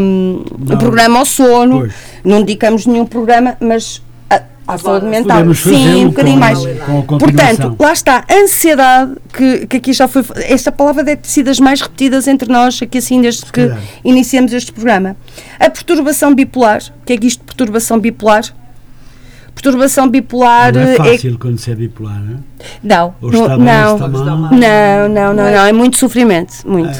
[0.00, 0.76] hum, Não.
[0.78, 1.94] programa ao sono, Pois.
[2.22, 4.02] não dedicamos nenhum programa, mas
[4.68, 5.38] à saúde mental.
[5.38, 6.58] Podemos Sim, um bocadinho mais.
[7.06, 10.22] Portanto, lá está, a ansiedade, que, que aqui já foi.
[10.36, 13.72] Esta palavra deve ter sido das mais repetidas entre nós, aqui assim, desde que
[14.04, 15.16] iniciamos este programa.
[15.58, 18.44] A perturbação bipolar, o que é que isto de perturbação bipolar?
[19.54, 20.96] Perturbação bipolar não é é.
[20.96, 22.38] fácil quando se é bipolar, não é?
[22.80, 26.96] Não, Ou não, está bem, não, não, não, não, não, é muito sofrimento, muito.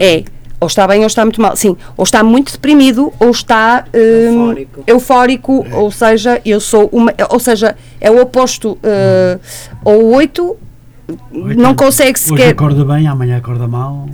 [0.00, 0.18] É, é.
[0.18, 0.24] É,
[0.64, 1.54] ou está bem ou está muito mal.
[1.56, 4.84] Sim, ou está muito deprimido ou está hum, Eufórico.
[4.86, 9.40] eufórico, ou seja, eu sou uma, ou seja, é o oposto uh,
[9.84, 10.56] ou oito
[11.30, 14.08] não então, consegue Hoje sequer acorda bem, amanhã acorda mal.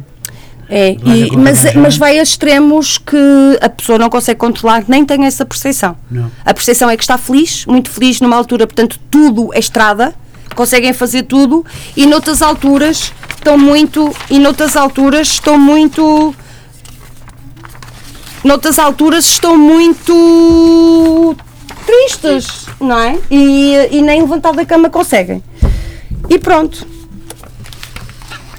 [0.69, 5.25] é, e- mas, mas vai a extremos que a pessoa não consegue controlar, nem tem
[5.25, 5.97] essa percepção.
[6.11, 6.29] Não.
[6.45, 10.13] A percepção é que está feliz, muito feliz numa altura, portanto, tudo é estrada,
[10.55, 11.65] conseguem fazer tudo,
[11.97, 16.35] e noutras alturas estão muito, e noutras alturas estão muito,
[18.45, 21.37] noutras alturas estão muito
[21.87, 23.19] tristes, não é?
[23.31, 25.43] E, e nem levantar da cama conseguem.
[26.29, 26.87] E pronto.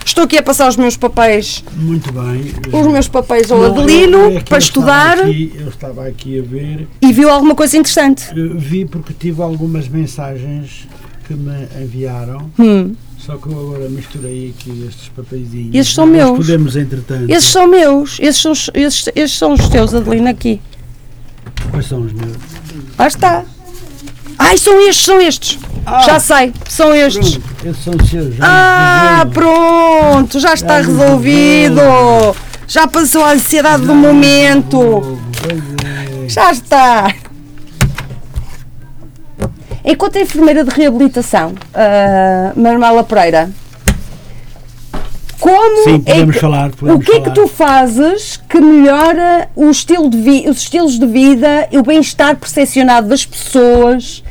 [0.04, 2.54] Estou aqui a passar os meus papéis, Muito bem.
[2.74, 6.88] os meus papéis ao Adelino é para estudar Estava aqui, eu estava aqui a ver.
[7.02, 8.26] e viu alguma coisa interessante.
[8.36, 10.86] Eu vi porque tive algumas mensagens
[11.34, 12.50] que me enviaram.
[12.60, 12.94] Hum.
[13.18, 15.76] Só que eu agora misturei aqui estes papeizinhos.
[15.76, 16.38] Esses são Nós meus.
[16.38, 17.30] podemos, entretanto.
[17.30, 20.60] Esses são meus, esses são, os- esses, esses são os teus, Adelina, aqui.
[21.70, 22.36] Quais são os meus?
[22.98, 23.44] Lá está.
[24.40, 25.60] Ai, são estes, são estes.
[25.86, 26.00] Ah.
[26.02, 27.38] Já sei, são estes.
[27.38, 28.36] Pronto, esses são os seus.
[28.36, 31.82] já Ah, pronto, já está Já resolvido.
[32.68, 34.14] Já passou a ansiedade do resolveu.
[34.14, 35.20] momento.
[35.42, 35.62] Pois
[36.26, 36.30] é.
[36.30, 37.14] Já está.
[39.92, 41.54] Enquanto enfermeira de reabilitação,
[42.56, 43.50] Manuela Pereira,
[45.38, 46.70] como Sim, é podemos que- falar.
[46.70, 47.34] o Podemos que é que falar.
[47.36, 53.10] tu fazes que melhora o estilo de vi- os estilos de vida, o bem-estar percepcionado
[53.10, 54.24] das pessoas,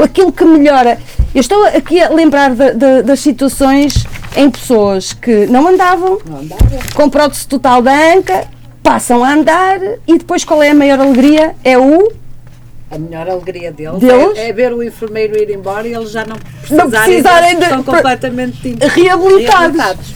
[0.00, 0.98] aquilo que melhora?
[1.34, 4.06] Eu estou aqui a lembrar de- de- das situações
[4.36, 6.46] em pessoas que não andavam, Não
[6.94, 8.46] com prótese total da anca,
[8.84, 11.56] passam a andar e depois qual é a maior alegria?
[11.64, 12.12] É o
[12.90, 14.38] A melhor alegria deles, Deles?
[14.38, 17.64] É, é ver o enfermeiro ir embora e eles já não precisarem, precisarem deles, de-
[17.64, 20.06] estão completamente reabilitados.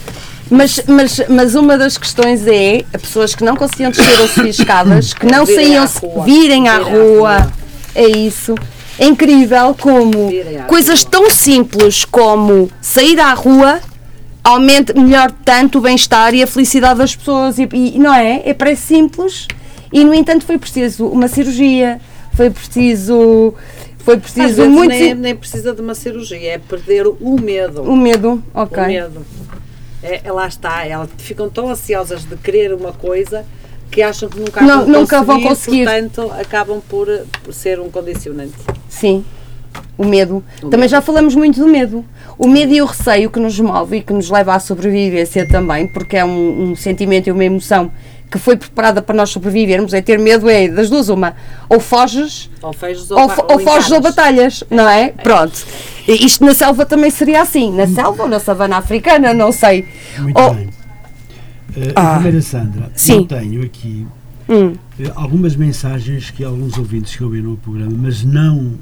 [0.51, 5.14] Mas, mas, mas uma das questões é pessoas que não conseguiam descer ou subir escadas,
[5.14, 6.25] que não Virem saíam, à rua.
[6.25, 7.39] virem à Virem rua.
[7.39, 7.53] rua.
[7.95, 8.55] É isso.
[8.99, 10.31] É incrível como
[10.66, 11.11] coisas rua.
[11.11, 13.81] tão simples como sair à rua
[14.45, 17.59] aumenta melhor tanto o bem-estar e a felicidade das pessoas.
[17.59, 18.43] E, e não é?
[18.45, 19.47] É parece simples
[19.93, 21.99] e, no entanto, foi preciso uma cirurgia,
[22.35, 23.55] foi preciso.
[23.99, 24.89] Foi preciso muito.
[24.91, 27.83] nem, nem precisa de uma cirurgia, é perder o medo.
[27.83, 28.83] O medo, ok.
[28.83, 29.26] O medo.
[30.03, 33.45] É, é, lá está, elas ficam tão ansiosas de querer uma coisa
[33.89, 35.85] que acham que nunca, Não- vão, nunca conseguir, vão conseguir.
[35.85, 37.07] portanto acabam por,
[37.45, 38.55] por ser um condicionante.
[38.89, 39.24] Sim,
[39.97, 40.43] o medo.
[40.61, 40.91] O também medo.
[40.91, 42.05] já falamos muito do medo.
[42.37, 45.87] O medo e o receio que nos move e que nos leva à sobrevivência também,
[45.87, 47.93] porque é um, um sentimento e uma emoção
[48.33, 49.93] que foi preparada para nós sobrevivermos.
[49.93, 51.35] É ter medo, é das duas, uma.
[51.68, 55.11] Ou foges, Ou ou, ou, ou ou foges ou batalhas, não é?
[55.11, 55.64] Pronto.
[56.09, 57.70] E Isto na selva também seria assim.
[57.70, 59.87] Na selva ou na savana africana, não sei.
[60.18, 60.66] Muito Oh, bem.
[60.66, 62.12] Uh, Ah.
[62.12, 63.18] Enfermeira Sandra, Sim.
[63.18, 64.07] eu tenho aqui
[64.49, 68.74] hum, uh, algumas mensagens que alguns ouvintes que ouviram o programa, mas não,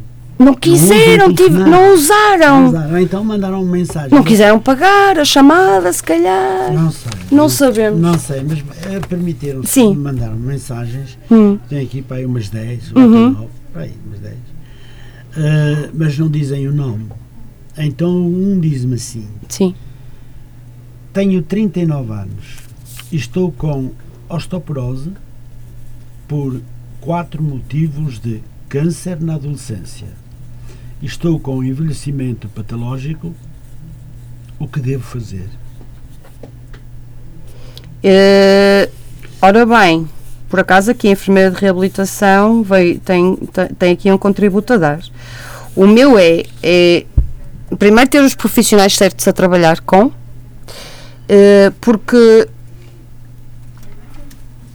[0.45, 2.67] não quiseram, usam tive- não usaram.
[2.69, 2.99] usaram.
[2.99, 4.11] Então mandaram mensagem.
[4.11, 6.73] Não quiseram pagar a chamada, se calhar.
[6.73, 7.11] Não sei.
[7.31, 8.01] Não sabemos.
[8.01, 9.95] Não sei, mas uh, permitiram-se Sim.
[9.95, 11.19] mandaram mensagens.
[11.31, 11.59] Hum.
[11.69, 13.03] Tem aqui para aí umas 10, Uhum.
[13.03, 14.35] ou 9, para aí umas 10.
[14.35, 17.07] Uh, mas não dizem o nome.
[17.79, 19.75] Então um diz-me assim: Sim.
[21.13, 22.57] Tenho 39 anos
[23.13, 23.91] e estou com
[24.29, 25.11] osteoporose
[26.29, 26.61] por
[27.01, 30.07] quatro motivos de câncer na adolescência.
[31.03, 33.35] Estou com envelhecimento patológico.
[34.59, 35.49] O que devo fazer?
[38.03, 38.89] Eh,
[39.41, 40.07] ora bem,
[40.49, 43.39] por acaso aqui a enfermeira de reabilitação veio, tem,
[43.79, 45.01] tem, aqui um contributo a dar.
[45.75, 47.07] O meu é, é
[47.79, 50.13] primeiro ter os profissionais certos a trabalhar com,
[51.29, 52.47] eh, porque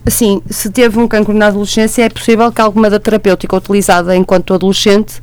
[0.04, 4.54] assim, se teve um cancro na adolescência, é possível que alguma da terapêutica utilizada enquanto
[4.54, 5.20] adolescente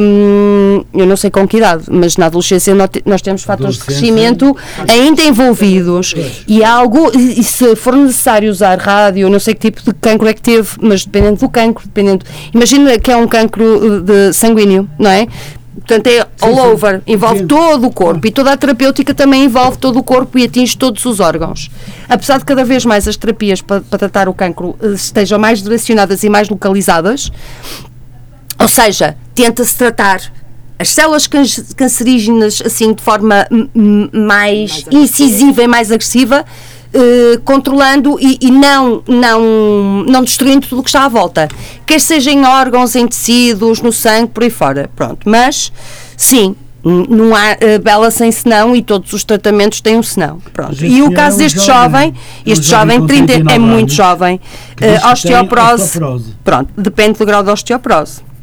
[0.00, 3.76] hum, eu não sei com que idade, mas na adolescência nós, te- nós temos fatores
[3.76, 4.56] de crescimento
[4.88, 6.14] ainda envolvidos
[6.46, 10.34] e algo, e se for necessário usar rádio, não sei que tipo de cancro é
[10.34, 14.88] que teve, mas dependendo do cancro, dependendo, imagina que é um cancro eh, de sanguíneo,
[14.98, 15.26] não é?
[15.74, 16.60] Portanto, é all sim.
[16.60, 20.44] over, envolve todo o corpo e toda a terapêutica também envolve todo o corpo e
[20.44, 21.70] atinge todos os órgãos.
[22.08, 25.62] Apesar de cada vez mais as terapias para, para tratar o cancro eh, estejam mais
[25.62, 27.30] direcionadas e mais localizadas,
[28.58, 30.20] ou seja, tenta-se tratar
[30.78, 31.42] as células can-
[31.76, 33.46] cancerígenas assim de forma
[34.12, 36.44] mais, Mais incisiva e mais agressiva,
[36.92, 41.48] eh, controlando e, e não, não, não destruindo tudo o que está à volta.
[41.86, 44.90] Quer seja em órgãos, em tecidos, no sangue, por aí fora.
[44.96, 45.28] Pronto.
[45.28, 45.72] Mas,
[46.16, 50.38] sim, não há eh, bela sem senão e todos os tratamentos têm um senão.
[50.52, 50.84] Pronto.
[50.84, 53.32] E o é caso um deste jovem, jovem, é um este jovem jovem com 30,
[53.32, 54.40] é 39 muito jovem,
[54.80, 55.98] eh, osteoporose.
[56.44, 58.33] Pronto, depende do grau de osteoporose.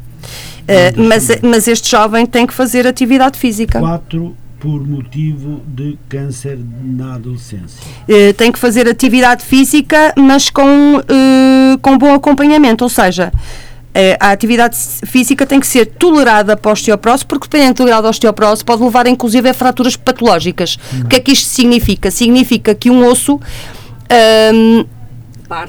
[0.71, 3.79] Eh, mas, mas este jovem tem que fazer atividade física.
[3.79, 7.79] Quatro por motivo de câncer na adolescência.
[8.07, 13.31] Eh, tem que fazer atividade física, mas com, eh, com bom acompanhamento, ou seja,
[14.21, 18.07] a atividade física tem que ser tolerada para a osteoporose, porque dependendo do grau de
[18.07, 20.77] osteoporose pode levar inclusive a fraturas patológicas.
[21.03, 22.09] O que é que isto significa?
[22.09, 23.37] Significa que um osso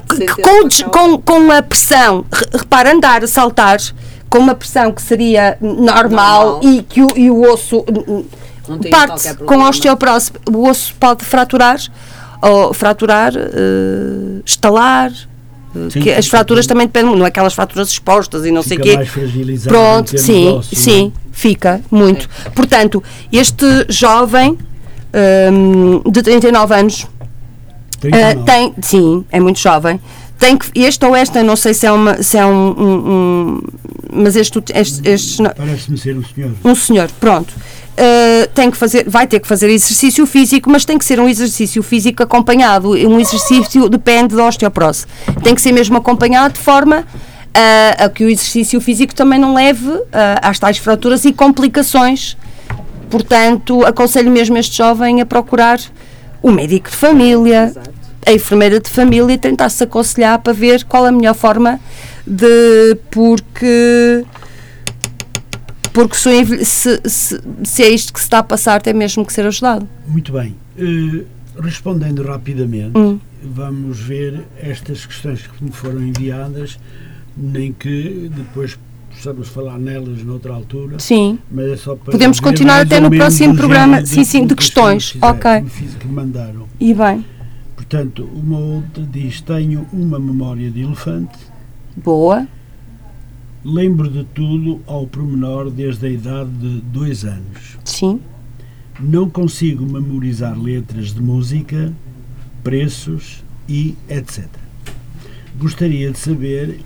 [0.07, 3.79] que ter com, com, com a pressão, re- repara, andar, saltar,
[4.33, 6.61] com uma pressão que seria normal, Normal.
[6.63, 7.85] e que o, e o osso
[8.67, 11.79] Não parte com osteoporose, o osso pode fraturar,
[12.41, 15.11] ou fraturar, eh, estalar,
[15.75, 16.69] eh, Sim, que as sim, fraturas sim.
[16.69, 18.95] também dependem, não é aquelas fraturas expostas e não sei o Fica quê.
[18.95, 22.27] mais fragilizado em Pronto, sim, ósseos, sim, fica muito.
[22.55, 24.57] Portanto, este jovem
[25.53, 27.07] hum, de 39 anos
[27.99, 28.35] 39.
[28.39, 30.01] Uh, tem, sim, é muito jovem.
[30.43, 33.61] Tem que, este ou esta, não sei se é, uma, se é um, um- um-
[34.11, 36.51] Mas este, este, este Parece-me ser um senhor.
[36.65, 37.49] um senhor, pronto.
[37.93, 41.29] Uh, tem que fazer, vai ter que fazer exercício físico, mas tem que ser um
[41.29, 42.89] exercício físico acompanhado.
[42.89, 45.05] Um exercício depende da osteoporose.
[45.41, 47.05] Tem que ser mesmo acompanhado de forma
[47.53, 50.01] a, a que o exercício físico também não leve uh,
[50.41, 52.35] às tais fraturas e complicações.
[53.09, 55.79] Portanto, aconselho mesmo este jovem a procurar
[56.41, 57.92] o médico de família, Exato.
[58.25, 61.79] A enfermeira de família e tentar-se aconselhar para ver qual a melhor forma
[62.25, 62.95] de.
[63.11, 64.23] porque.
[65.93, 67.01] Porque se, se,
[67.63, 69.87] se, é isto que se está a passar, tem mesmo que ser ajudado.
[70.07, 70.55] Muito bem.
[70.77, 71.23] Eh,
[71.61, 73.19] respondendo rapidamente, Hum.
[73.43, 76.79] vamos ver estas questões que me foram enviadas,
[77.37, 78.75] nem que depois
[79.11, 80.97] possamos falar nelas noutra altura.
[80.97, 81.37] Sim.
[81.51, 85.11] Mas é só para Podemos continuar até no próximo programa, sim, sim, de que questões.
[85.11, 85.61] fizeram, Ok.
[85.61, 86.67] que fiz- Que mandaram.
[86.79, 87.23] E bem.
[87.93, 91.37] Portanto, uma outra diz: Tenho uma memória de elefante,
[91.95, 92.47] Boa.
[93.63, 97.77] lembro de tudo ao pormenor desde a idade de dois anos.
[97.85, 98.19] Sim.
[98.99, 101.93] Não consigo memorizar letras de música,
[102.63, 104.47] preços e etc.
[105.59, 106.79] Gostaria de saber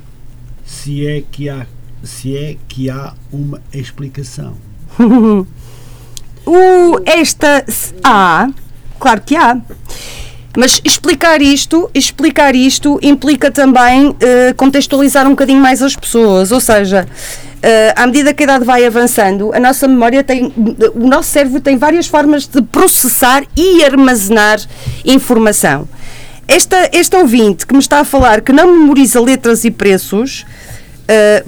[0.66, 1.66] se é que há,
[2.04, 4.56] se é que há uma explicação.
[6.46, 8.50] O, esta s- há,
[9.00, 9.62] claro que há.
[10.58, 16.60] Mas explicar isto, explicar isto implica também eh, contextualizar um bocadinho mais as pessoas, ou
[16.60, 17.08] seja,
[17.62, 20.52] eh, à medida que a idade vai avançando, a nossa memória tem,
[20.96, 24.60] o nosso cérebro tem várias formas de processar e armazenar
[25.06, 25.88] informação.
[26.48, 30.44] Esta, este ouvinte que me está a falar que não memoriza letras e preços,
[31.08, 31.44] eh,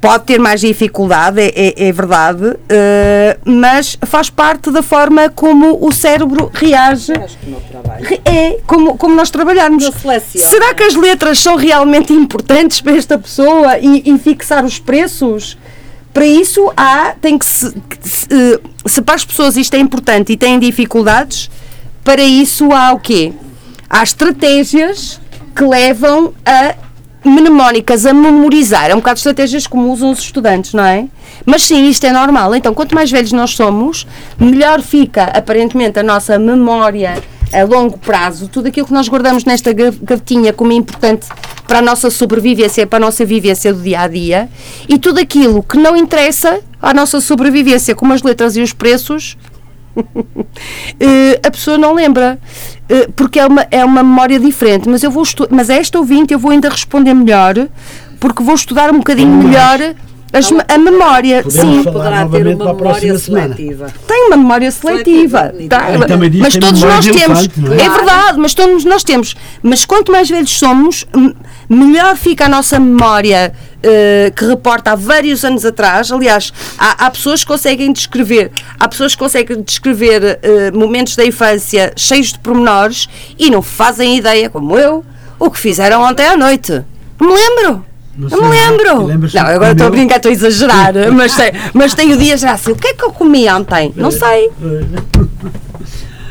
[0.00, 5.84] pode ter mais dificuldade, é, é- é verdade, eh, mas faz parte da forma como
[5.84, 7.12] o cérebro reage.
[8.24, 9.30] É como, como nós
[9.90, 10.48] seleciona.
[10.48, 15.58] Será que as letras são realmente importantes para esta pessoa e, e fixar os preços?
[16.14, 20.32] Para isso há, tem que se, se, eh, se para as pessoas isto é importante
[20.32, 21.50] e têm dificuldades,
[22.04, 23.32] para isso há o quê?
[23.90, 25.20] Há estratégias
[25.54, 26.74] que levam a
[27.28, 28.90] mnemónicas, a memorizar.
[28.90, 31.06] É um bocado estratégias como usam os estudantes, não é?
[31.44, 32.54] Mas sim, isto é normal.
[32.54, 34.06] Então, quanto mais velhos nós somos,
[34.38, 37.22] melhor fica, aparentemente, a nossa memória
[37.52, 38.48] a longo prazo.
[38.48, 41.26] Tudo aquilo que nós guardamos nesta ga- gavetinha como importante
[41.66, 44.48] para a nossa sobrevivência, para a nossa vivência do dia a dia.
[44.88, 49.36] E tudo aquilo que não interessa à nossa sobrevivência, como as letras e os preços,
[51.00, 52.38] eh, a pessoa não lembra,
[52.88, 54.88] eh, porque é uma, é uma memória diferente.
[54.88, 57.54] Mas, eu vou mas a esta ouvinte eu vou ainda responder melhor,
[58.20, 59.94] porque vou estudar um bocadinho melhor
[60.32, 61.42] as a memória.
[61.42, 63.54] Podemos Sim, Poderá ter uma para a próxima memória semana.
[63.56, 63.92] seletiva.
[64.06, 65.38] tem uma memória seletiva.
[65.52, 65.68] Seletiva.
[65.68, 67.38] Tá, também diz mas todos nós temos.
[67.44, 67.84] elefante, É?
[67.84, 67.88] é?
[67.90, 69.34] verdade, mas todos nós temos.
[69.62, 71.06] Mas quanto mais velhos somos,
[71.68, 73.52] melhor fica a nossa memória
[73.82, 76.12] eh, que reporta há vários anos atrás.
[76.12, 81.24] Aliás, há, há pessoas que conseguem descrever, há pessoas que conseguem descrever eh, momentos da
[81.24, 83.08] infância cheios de pormenores
[83.38, 85.04] e não fazem ideia, como eu,
[85.38, 86.84] o que fizeram ontem à noite.
[87.20, 87.84] Me lembro.
[88.18, 89.30] Não, Não me lembro.
[89.32, 90.92] Não, agora estou a brincar, estou a exagerar.
[91.14, 92.72] mas, sei- mas tenho dias já assim.
[92.72, 93.92] O que é que eu comi ontem?
[93.96, 94.50] Não sei.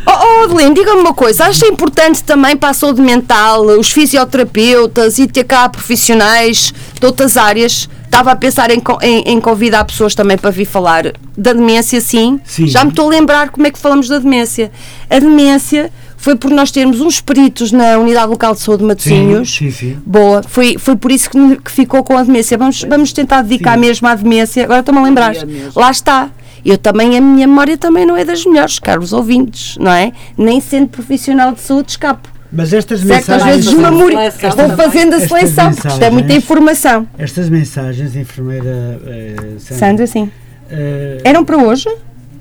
[0.06, 1.46] Oh, oh Adelino, diga-me uma coisa.
[1.46, 7.36] Acha importante também para a saúde mental os fisioterapeutas e ter cá profissionais de outras
[7.38, 7.90] áreas?
[8.06, 12.40] Estava a pensar em, em- em convidar pessoas também para vir falar da demência, sim.
[12.46, 12.66] Sim.
[12.68, 14.72] Já me estou a lembrar como é que falamos da demência.
[15.10, 19.50] A demência foi por nós termos uns peritos na Unidade Local de Saúde de Matosinhos.
[19.56, 19.98] Sim, sim, sim.
[20.06, 22.58] Boa, foi, foi por isso que, que ficou com a demência.
[22.58, 23.80] Vamos, vamos tentar dedicar Sim.
[23.82, 24.64] mesmo à demência.
[24.64, 25.34] Agora estou-me a lembrar.
[25.46, 25.72] Mesmo.
[25.76, 26.30] Lá está.
[26.66, 30.12] Eu também, a minha memória também não é das melhores, caros ouvintes, não é?
[30.38, 32.28] Nem sendo profissional de saúde escapo.
[32.52, 33.56] Mas estas Certo, às mensagens.
[33.66, 34.32] vezes uma memória.
[34.32, 34.86] Seleção Vou também.
[34.86, 37.08] fazendo a seleção, porque isto é muita informação.
[37.18, 40.32] Estas mensagens, enfermeira eh, Sandra, Sandra, sim.
[40.70, 41.88] eh, Eram para hoje?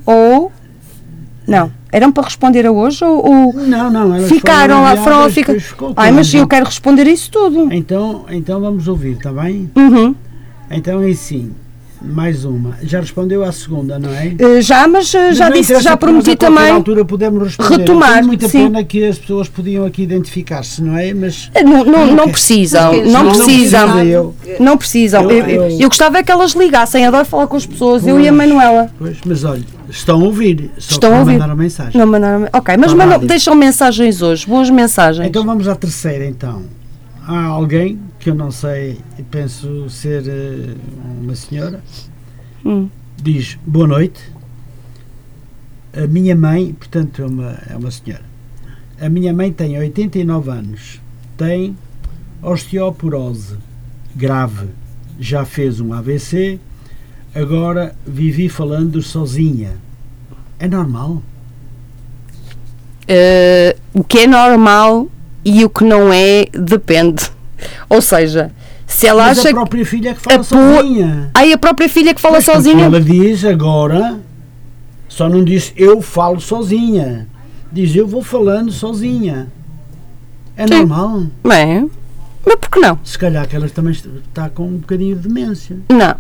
[0.05, 0.51] Ou.
[1.47, 1.71] Não.
[1.93, 3.05] Eram para responder a hoje?
[3.05, 3.25] Ou.
[3.25, 7.73] ou não, não, ficaram lá, depois ficou Ai, mas eu quero responder isso tudo.
[7.73, 9.71] Então, então vamos ouvir, está bem?
[9.77, 10.15] Uhum.
[10.71, 11.53] Então é assim,
[12.03, 12.75] mais uma.
[12.83, 14.35] Já respondeu à segunda, não é?
[14.39, 16.71] Eh, já, mas eh, já Não disse, já prometi também.
[16.71, 17.79] altura podemos responder.
[17.79, 18.65] retomar, tenho muita sim.
[18.65, 21.13] pena que as pessoas podiam aqui identificar-se, não é?
[21.15, 24.35] Mas Eh, Não, não, não precisam, não não precisam.
[24.61, 25.31] Não precisam.
[25.31, 28.21] Eu- Eu, eu, eu- gostava é que elas ligassem, adoro falar com as pessoas, eu
[28.21, 28.49] e a Pois.
[28.49, 28.91] Manuela.
[28.99, 31.33] Pois, mas olha, estão a ouvir, só Estão a não ouvir.
[31.35, 31.99] mandaram mensagem.
[32.01, 32.49] Não mandaram.
[32.53, 35.27] Ok, mas mandam, deixam mensagens hoje, boas mensagens.
[35.27, 36.63] Então vamos à terceira então.
[37.27, 38.99] Há alguém que eu não sei,
[39.31, 40.75] penso ser eh,
[41.23, 41.81] uma senhora,
[42.65, 42.89] Hum.
[43.17, 44.21] diz boa noite.
[45.97, 48.25] A minha mãe, portanto é uma, é uma senhora,
[49.01, 51.01] a minha mãe tem 89 anos,
[51.37, 51.79] tem
[52.43, 53.59] osteoporose
[54.13, 54.71] grave,
[55.21, 56.59] já fez um AVC,
[57.33, 59.77] agora vivi falando sozinha.
[60.59, 61.23] É normal?
[63.07, 65.09] Eh, o que é normal
[65.45, 67.36] e o que não é, depende.
[67.89, 68.51] Ou seja,
[68.87, 69.55] se ela Mas acha a que.
[69.57, 71.31] própria filha é que fala po- sozinha.
[71.35, 72.85] Aí a própria filha que fala Mas sozinha.
[72.85, 74.19] Ela diz agora,
[75.09, 77.27] só não diz eu falo sozinha.
[77.73, 79.49] Diz eu vou falando sozinha.
[80.57, 80.75] É Sim.
[80.85, 81.25] normal.
[81.47, 81.91] Bem,
[82.45, 82.99] mas por que não?
[83.05, 85.77] Se calhar que ela também está com um bocadinho de demência.
[85.91, 86.15] Não.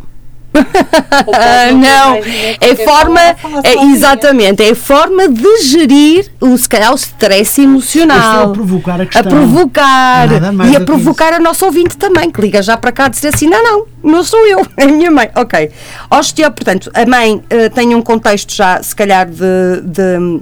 [1.76, 2.16] Não,
[2.61, 8.50] é forma, é, exatamente, é forma de gerir o, se calhar, o stress emocional.
[8.50, 9.30] a provocar a a questão.
[9.30, 13.07] provocar Nada mais e a provocar a nossa ouvinte também, que liga já para cá
[13.07, 15.30] a dizer assim: não, não, não sou eu, é a minha mãe.
[15.34, 15.70] Ok.
[16.11, 19.80] Osteo, portanto, a mãe eh, tem um contexto já, se calhar, de.
[19.82, 20.40] de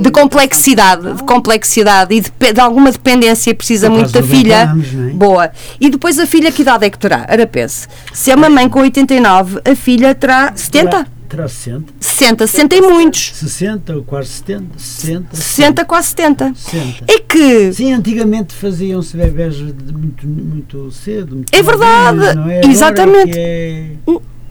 [0.00, 4.62] de complexidade, de complexidade e de, de alguma dependência precisa muito da dos 90 filha.
[4.70, 5.12] anos, é?
[5.14, 5.50] Boa.
[5.80, 7.26] E depois a filha, que idade é que terá?
[7.30, 7.86] Ora, pense.
[8.12, 10.90] Se é uma mãe com 89, a filha terá 70?
[10.90, 13.32] Terá, terá 60, 60, 60 e muitos.
[13.34, 15.36] 60 ou quase 70, 60.
[15.36, 16.52] 60, quase 70.
[16.54, 17.04] 60.
[17.08, 17.72] É que.
[17.72, 21.36] Sim, antigamente faziam-se bebés muito, muito cedo.
[21.36, 22.60] Muito É verdade, não é?
[22.64, 23.32] Exatamente.
[23.38, 23.91] é-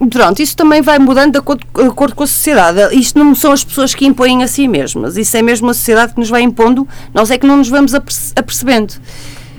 [0.09, 2.95] Pronto, isso também vai mudando de acordo, de acordo com a sociedade.
[2.97, 5.15] Isto não são as pessoas que impõem a si mesmas.
[5.15, 6.87] Isso é mesmo a sociedade que nos vai impondo.
[7.13, 8.95] Nós é que não nos vamos aperce- apercebendo.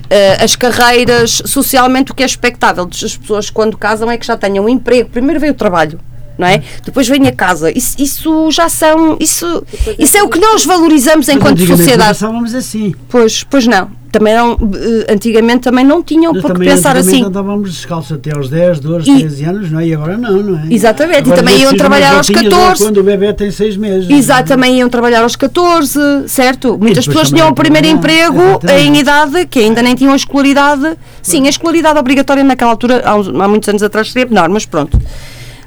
[0.09, 4.35] Eh, as carreiras, socialmente, o que é expectável as pessoas quando casam é que já
[4.35, 5.09] tenham um emprego.
[5.09, 5.99] Primeiro vem o trabalho.
[6.37, 6.61] Não é?
[6.83, 7.71] Depois vem a casa.
[7.77, 9.17] Isso, isso já são.
[9.19, 9.63] Isso,
[9.99, 12.09] isso é o que nós valorizamos enquanto sociedade.
[12.13, 12.93] Pensávamos assim.
[13.07, 13.89] Pois, pois não.
[14.11, 17.25] Também não, eh, antigamente também não tinham Nós por que também pensar antigamente assim.
[17.29, 19.87] andávamos descalços até aos 10, 12, E- 13 anos, não é?
[19.87, 20.67] E agora não, não é?
[20.71, 22.83] Exatamente, e Agora também é iam trabalhar aos voltinhas 14.
[22.83, 24.07] Quando o bebê tem 6 meses.
[24.07, 26.77] Exato, também iam trabalhar aos 14, certo?
[26.79, 28.81] Muitas pessoas também tinham o primeiro emprego exatamente.
[28.87, 30.95] em idade que ainda nem tinham a escolaridade.
[31.21, 34.65] Sim, a escolaridade obrigatória naquela altura, há, uns- há muitos anos atrás, seria menor, mas
[34.65, 34.99] pronto.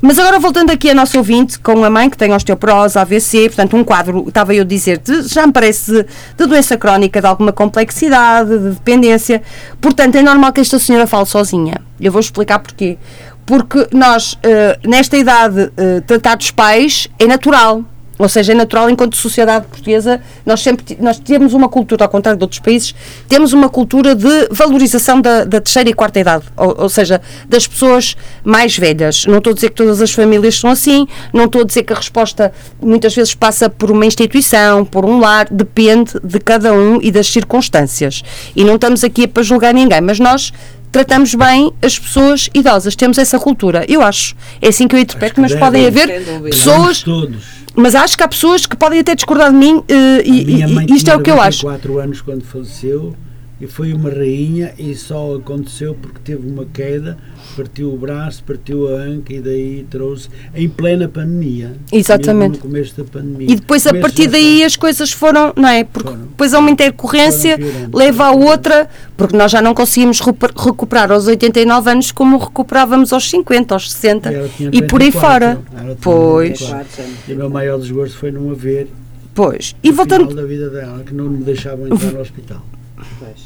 [0.02, 3.76] Mas agora voltando aqui a nosso ouvinte, com a mãe que tem osteoporose, AVC, portanto
[3.76, 6.04] um quadro, estava eu a dizer, de- já me parece
[6.36, 9.42] de, doença crónica, de alguma complexidade, de dependência.
[9.80, 11.80] Portanto, é normal que esta senhora fale sozinha.
[12.00, 12.98] Eu vou explicar porquê.
[13.46, 17.82] Porque nós, eh, nesta idade, eh, tratar dos pais é natural.
[18.18, 22.38] Ou seja, é natural enquanto sociedade portuguesa, nós sempre nós temos uma cultura, ao contrário
[22.38, 22.94] de outros países,
[23.28, 27.66] temos uma cultura de valorização da, da terceira e quarta idade, ou, ou seja, das
[27.66, 29.26] pessoas mais velhas.
[29.26, 31.92] Não estou a dizer que todas as famílias são assim, não estou a dizer que
[31.92, 36.98] a resposta muitas vezes passa por uma instituição, por um lar, depende de cada um
[37.02, 38.22] e das circunstâncias.
[38.54, 40.52] E não estamos aqui para julgar ninguém, mas nós
[40.96, 44.34] tratamos bem as pessoas idosas, temos essa cultura, eu acho.
[44.62, 47.44] É assim que eu interpreto, mas podem haver pessoas todos.
[47.74, 51.10] mas acho que há pessoas que podem até discordar de mim eh, e, e- isto
[51.10, 51.66] é o que eu acho.
[51.66, 53.14] 94 anos quando faleceu,
[53.58, 57.16] e foi uma rainha e só aconteceu porque teve uma queda,
[57.56, 61.72] partiu o braço, partiu a anca e daí trouxe em plena pandemia.
[61.90, 62.56] Exatamente.
[62.56, 63.50] No começo da pandemia.
[63.50, 65.84] E depois a partir daí as coisas foram, não é?
[65.84, 66.22] Porque Foram.
[66.26, 67.58] depois a uma intercorrência
[67.94, 73.10] leva a outra, porque nós já não conseguimos recu- recuperar aos 89 anos como recuperávamos
[73.12, 75.96] aos 50, aos 60 Ela tinha e por aí 94, fora.
[76.02, 76.66] Pois, 94.
[76.86, 77.16] Quatro anos.
[77.28, 78.88] E o meu maior desgosto foi não haver
[79.34, 79.74] pois.
[79.82, 82.62] E voltando, da vida dela, que não me deixavam entrar no hospital.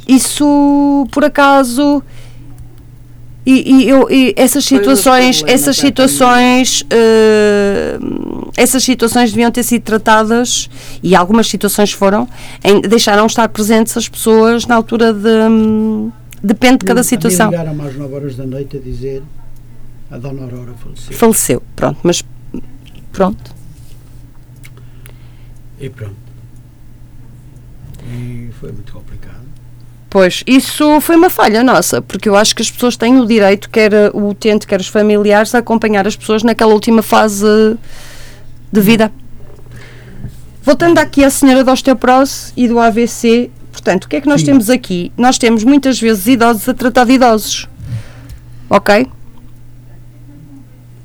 [0.07, 2.03] Isso por acaso.
[3.45, 7.99] E, e eu, e essas um situações, essas situações, eh,
[8.57, 10.69] essas situações deviam ter sido tratadas
[11.03, 12.29] e algumas situações foram,
[12.63, 16.13] em, deixaram estar presentes as pessoas na altura de hum,
[16.43, 17.51] depende de cada A situação.
[17.51, 19.23] ligaram às 9 horas da noite a dizer
[20.11, 21.17] a Dona Aurora faleceu.
[21.17, 22.23] Faleceu, pronto, mas
[23.13, 23.55] pronto.
[25.81, 26.17] E pronto.
[28.13, 29.40] E foi muito complicado.
[30.11, 33.71] Pois, isso foi uma falha nossa, porque eu acho que as pessoas têm o direito,
[33.71, 37.47] quer o utente, quer os familiares, a acompanhar as pessoas naquela última fase
[38.73, 39.13] de vida.
[40.65, 44.41] Voltando aqui à senhora da osteoporose e do AVC, portanto, o que é que nós
[44.41, 44.47] Sim.
[44.47, 45.13] temos aqui?
[45.17, 47.69] Nós temos muitas vezes idosos a tratar de idosos.
[48.69, 49.07] Ok?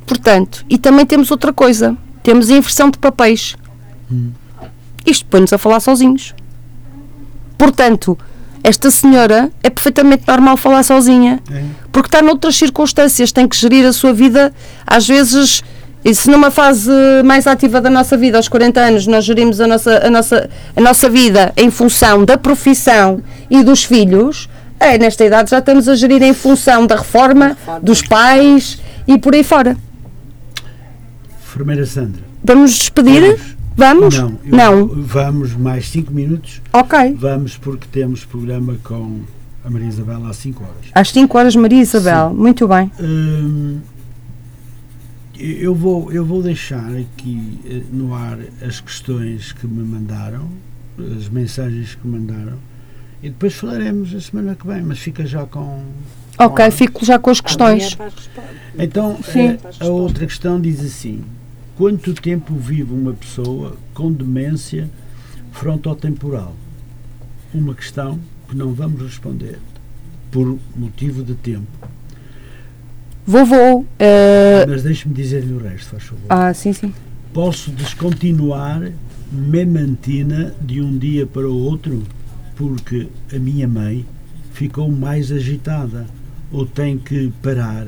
[0.07, 1.95] Portanto, e também temos outra coisa.
[2.23, 3.55] Temos a inversão de papéis.
[4.11, 4.31] Hum.
[5.05, 6.33] Isto põe-nos a falar sozinhos.
[7.55, 8.17] Portanto,
[8.67, 11.63] esta senhora é perfeitamente normal falar sozinha, É.
[11.91, 14.51] porque está noutras circunstâncias, tem que gerir a sua vida,
[14.87, 15.63] às vezes,
[16.03, 16.89] e se numa fase
[17.23, 20.81] mais ativa da nossa vida, aos 40 anos, nós gerimos a nossa, a nossa, a
[20.81, 24.49] nossa vida em função da profissão e dos filhos,
[24.79, 29.33] é, nesta idade já estamos a gerir em função da reforma, dos pais e por
[29.35, 29.77] aí fora.
[31.43, 32.21] Enfermeira Sandra.
[32.43, 33.21] Vamos despedir?
[33.21, 33.54] Vamos?
[33.77, 34.87] Não, eu- Não.
[34.87, 36.61] Vamos mais 5 minutos.
[36.71, 37.15] Ok.
[37.19, 39.21] Vamos porque temos programa com
[39.63, 40.85] a Maria Isabel às 5 horas.
[40.93, 42.33] Às 5 horas, Maria Isabel.
[42.33, 42.89] Muito bem.
[42.99, 43.79] Hum,
[45.37, 50.47] eu, vou, eu vou deixar aqui eh, no ar as questões que me mandaram,
[51.17, 52.57] as mensagens que mandaram,
[53.21, 55.83] e depois falaremos a semana que vem, mas fica já com.
[56.37, 57.97] Ok, fico já com as questões.
[58.77, 59.49] Então, Sim.
[59.49, 61.21] eh, a outra questão diz assim:
[61.77, 64.89] quanto tempo vive uma pessoa com demência
[65.51, 66.55] frontotemporal?
[67.53, 68.19] Uma questão
[68.49, 69.59] que não vamos responder
[70.31, 71.67] por motivo de tempo.
[73.25, 73.85] Vovô.
[73.97, 76.25] eh, Mas deixe-me dizer-lhe o resto, faz favor.
[76.29, 76.93] Ah, sim, sim.
[77.33, 78.91] Posso descontinuar
[79.31, 82.03] memantina de um dia para o outro
[82.55, 84.05] porque a minha mãe
[84.53, 86.05] ficou mais agitada
[86.51, 87.87] ou tem que parar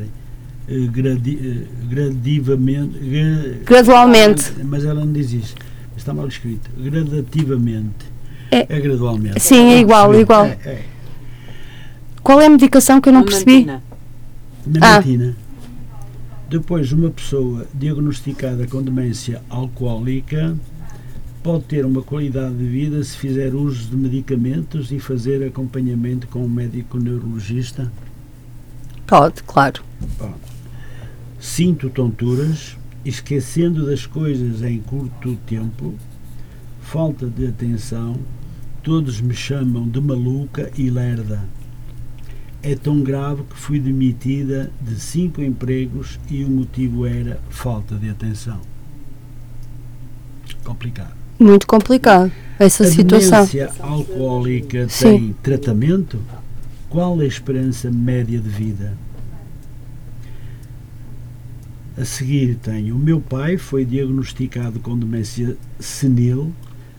[0.91, 2.97] gradi, eh, gradativamente.
[2.99, 4.53] gra- Gradualmente.
[4.63, 5.55] Mas ela não diz isso.
[5.95, 6.69] Está mal escrito.
[6.77, 8.05] Gradativamente.
[8.51, 8.63] É.
[8.79, 9.39] gradualmente.
[9.41, 10.21] Sim, é igual, Percebi.
[10.23, 10.45] igual.
[10.45, 10.85] É, é.
[12.23, 13.63] Qual é a medicação que eu não percebi?
[13.69, 13.83] Amantina.
[14.65, 15.35] Memantina.
[16.49, 20.55] Depois, uma pessoa diagnosticada com demência alcoólica
[21.43, 26.43] pode ter uma qualidade de vida se fizer uso de medicamentos e fazer acompanhamento com
[26.43, 27.91] um médico neurologista.
[29.05, 29.81] Pode, claro.
[31.39, 35.93] Sinto tonturas, esquecendo das coisas em curto tempo,
[36.81, 38.17] falta de atenção,
[38.81, 41.43] todos me chamam de maluca e lerda.
[42.63, 48.09] É tão grave que fui demitida de cinco empregos e o motivo era falta de
[48.09, 48.59] atenção.
[50.63, 51.13] Complicado.
[51.39, 53.45] Muito complicado essa a situação.
[53.45, 55.05] demência alcoólica Sim.
[55.05, 56.19] tem tratamento?
[56.89, 58.97] Qual a esperança média de vida?
[61.97, 66.53] A seguir tenho o meu pai foi diagnosticado com demência senil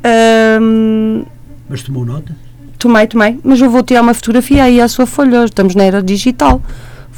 [0.04, 1.24] Ahm,
[1.70, 2.36] Mas tomou nota?
[2.80, 6.02] tomei, tomei, mas eu vou tirar uma fotografia aí à sua folha, estamos na era
[6.02, 6.62] digital.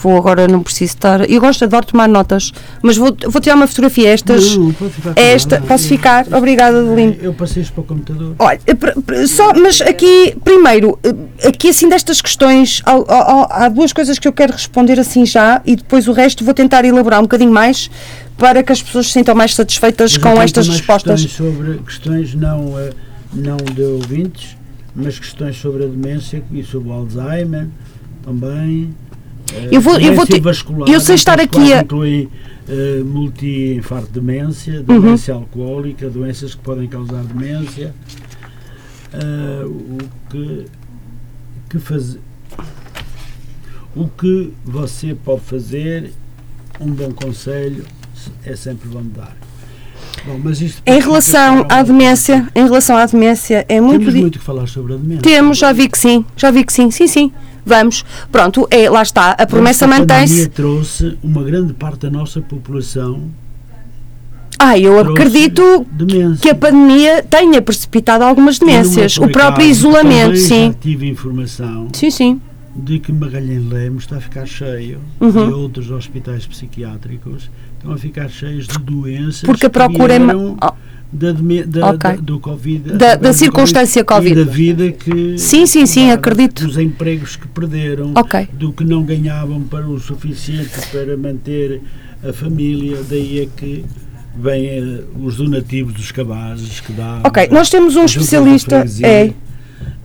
[0.01, 1.29] Vou agora, não preciso estar.
[1.29, 4.09] Eu gosto, adoro tomar notas, mas vou, vou tirar uma fotografia.
[4.09, 4.55] Estas.
[4.57, 6.25] Não, ficar com esta, posso ficar?
[6.33, 7.15] Obrigada, Adelino.
[7.21, 8.35] Eu passei isto para o computador.
[8.39, 13.93] Olha, eh, só, mas aqui, primeiro, eh, aqui assim destas questões, há, há- há duas
[13.93, 17.23] coisas que eu quero responder assim já e depois o resto vou tentar elaborar um
[17.23, 17.89] bocadinho mais
[18.37, 21.21] para que as pessoas se sintam mais satisfeitas Mas com estas respostas.
[21.21, 22.89] Questões sobre questões não, eh,
[23.33, 24.57] não de ouvintes,
[24.95, 27.67] mas questões sobre a demência e sobre o Alzheimer
[28.23, 28.93] também.
[29.71, 32.29] Eu vou- eu vou demência te- vascular, eu sei estar aqui a- inclui
[32.69, 35.01] eh, multi-infarto de demência, Uhum.
[35.01, 37.93] demência alcoólica, doenças que podem causar demência.
[39.13, 39.97] Eh, o
[40.29, 40.65] que,
[41.69, 42.19] que fazer
[43.95, 46.13] o que você pode fazer
[46.79, 47.83] um bom conselho
[48.45, 49.35] é sempre bom dar
[50.25, 50.39] bom,
[50.85, 54.93] Em relação à demência, em relação à demência, é muito, temos muito que falar sobre
[54.93, 57.31] a demência Temos, já vi que sim, já vi que sim, sim, sim.
[57.65, 58.03] Vamos.
[58.31, 60.49] Pronto, é, lá está, a promessa Esta pandemia mantém-se.
[60.49, 63.29] trouxe uma grande parte da nossa população
[64.59, 66.37] Ah, eu acredito demência.
[66.41, 69.17] que a pandemia tenha precipitado algumas é demências.
[69.17, 70.67] O próprio acaso, isolamento, sim.
[70.67, 72.41] já tive informação Sim, sim.
[72.75, 75.49] de que Magalhães Lemos está a ficar cheio Uhum.
[75.49, 80.19] e outros hospitais psiquiátricos estão a ficar cheios de doenças Porque a que procura é.
[80.19, 80.71] ma- vieram Oh,
[81.11, 81.97] da, da- Ok.
[81.99, 84.39] da- do Covid Da- da circunstância Covid.
[84.39, 86.65] e da vida que Sim, sim, sim, acredito.
[86.65, 88.47] dos empregos que perderam Ok.
[88.53, 91.81] do que não ganhavam para o suficiente para manter
[92.27, 93.83] a família daí é que
[94.37, 98.85] vêm eh, os donativos dos cabazes que dá Ok, nós temos um especialista.
[99.03, 99.33] É,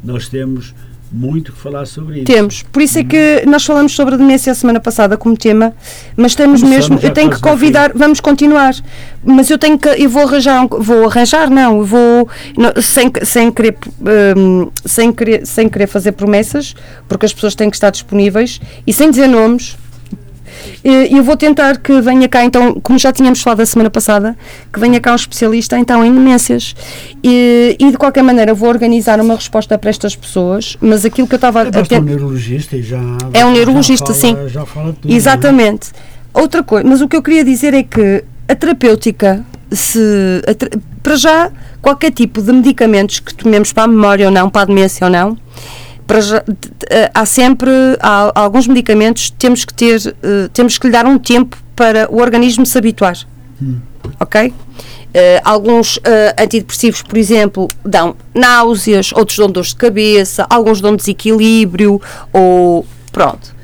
[0.03, 0.75] nós temos
[1.13, 2.63] muito que falar sobre isso temos.
[2.65, 5.75] Por isso é que nós falamos sobre a demência a semana passada como tema,
[6.17, 7.07] mas temos Começamos mesmo.
[7.07, 8.75] Eu tenho que convidar, vamos continuar.
[9.25, 9.89] Mas eu tenho que.
[9.89, 10.67] Eu vou arranjar.
[10.69, 11.79] vou arranjar, não.
[11.79, 12.29] Eu vou.
[12.57, 13.77] não, sem, sem, querer,
[14.37, 16.75] hum, sem, querer, sem querer fazer promessas,
[17.09, 19.77] porque as pessoas têm que estar disponíveis e sem dizer nomes.
[20.85, 24.37] Eu vou tentar que venha cá, então, como já tínhamos falado a semana passada,
[24.73, 26.75] que venha cá um especialista então em demências.
[27.23, 31.35] E, e de qualquer maneira vou organizar uma resposta para estas pessoas, mas aquilo que
[31.35, 32.99] eu estava a Basta ten- um neurologista e já
[33.33, 34.37] É um já neurologista, fala- sim.
[34.49, 35.15] já fala tudo, é?
[35.17, 35.91] Exatamente.
[36.33, 40.79] Outra coisa, mas o que eu queria dizer é que a terapêutica, se, a ter-
[41.03, 41.51] para já,
[41.81, 45.11] qualquer tipo de medicamentos que tomemos para a memória ou não, para a demência ou
[45.11, 45.37] não,
[46.07, 46.45] para
[47.15, 51.19] há sempre há, há alguns medicamentos temos que ter eh, temos que lhe dar um
[51.19, 53.17] tempo para o organismo se habituar.
[54.21, 54.53] Ok?
[55.13, 60.95] Eh, alguns eh, antidepressivos por exemplo dão náuseas outros dão dores de cabeça alguns dão
[60.95, 62.01] desequilíbrio
[62.33, 63.57] ou pronto.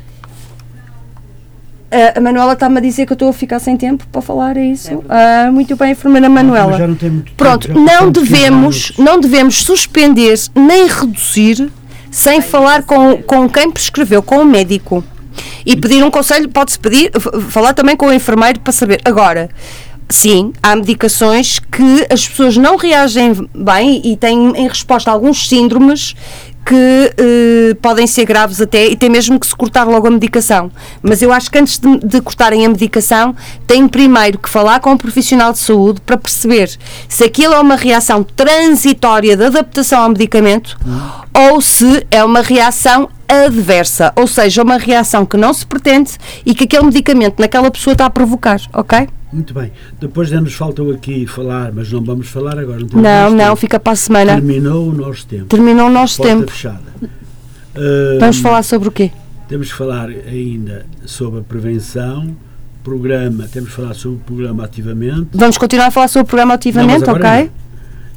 [1.91, 4.57] Eh, a Manuela está-me a dizer que eu estou a ficar sem tempo para falar,
[4.57, 5.05] é isso?
[5.11, 6.79] Ah, muito bem, enfermeira Manuela.
[6.79, 11.71] Não tem muito Pronto, não passamos 15 devemos, não devemos suspender nem reduzir
[12.13, 15.03] sem falar com, com quem prescreveu, com o médico.
[15.65, 17.11] E pedir um conselho, pode-se pedir,
[17.49, 19.01] falar também com o enfermeiro para saber.
[19.03, 19.49] Agora,
[20.11, 26.15] sim, há medicações que as pessoas não reagem bem e têm em resposta alguns síndromes
[26.65, 30.71] que eh, podem ser graves até e tem mesmo que se cortar logo a medicação.
[31.03, 33.35] Mas eu acho que antes de, de cortarem a medicação,
[33.67, 36.71] têm primeiro que falar com um profissional de saúde para perceber
[37.09, 40.79] se aquilo é uma reação transitória de adaptação ao medicamento
[41.35, 46.13] ou se é uma reação adversa, ou seja, uma reação que não se pretende
[46.45, 49.09] e que aquele medicamento naquela pessoa está a provocar, ok?
[49.33, 49.73] Muito bem.
[50.01, 52.81] Depois já nos faltou aqui falar, mas não vamos falar agora.
[52.81, 53.57] Não, temos Não, não, tempo.
[53.57, 54.35] fica para a semana.
[54.35, 55.47] Terminou o nosso tempo.
[55.47, 56.51] Terminou o nosso Porta tempo.
[56.53, 56.83] fechada.
[58.21, 59.11] Vamos falar sobre o quê?
[59.49, 62.37] Temos que falar ainda sobre a prevenção,
[62.85, 65.29] programa, temos que falar sobre o programa ativamente.
[65.33, 67.51] Vamos continuar a falar sobre o programa ativamente, Não, agora ok?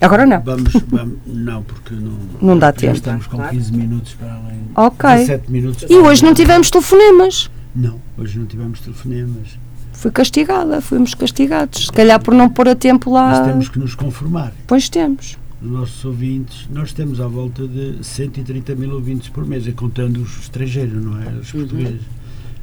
[0.02, 0.42] Agora não.
[0.42, 2.12] Vamos, vamos não, porque não,
[2.42, 2.96] Não dá tempo.
[2.96, 4.60] estamos com 15 minutos para além.
[4.76, 5.10] Ok.
[5.10, 5.86] 17 minutos.
[5.90, 7.50] E hoje não tivemos telefonemas.
[7.74, 9.58] Não, hoje não tivemos telefonemas.
[9.98, 11.86] Fui castigada, fomos castigados.
[11.86, 13.46] Se calhar por não pôr a tempo Mas lá.
[13.46, 14.54] temos que nos conformar.
[14.68, 15.38] Pois temos.
[15.62, 20.22] Os nossos ouvintes, nós temos à volta de 130 mil ouvintes por mês, é contando
[20.22, 21.30] os estrangeiros, não é?
[21.40, 22.02] Os portugueses.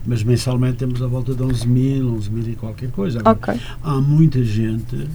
[0.06, 3.20] Mas mensalmente temos à volta de 11 mil, 11 mil e qualquer coisa.
[3.20, 3.60] Agora, Ok.
[3.82, 5.08] Há muita gente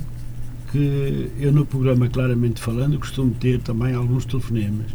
[0.72, 4.88] que eu no programa Claramente Falando costumo ter também alguns telefonemas.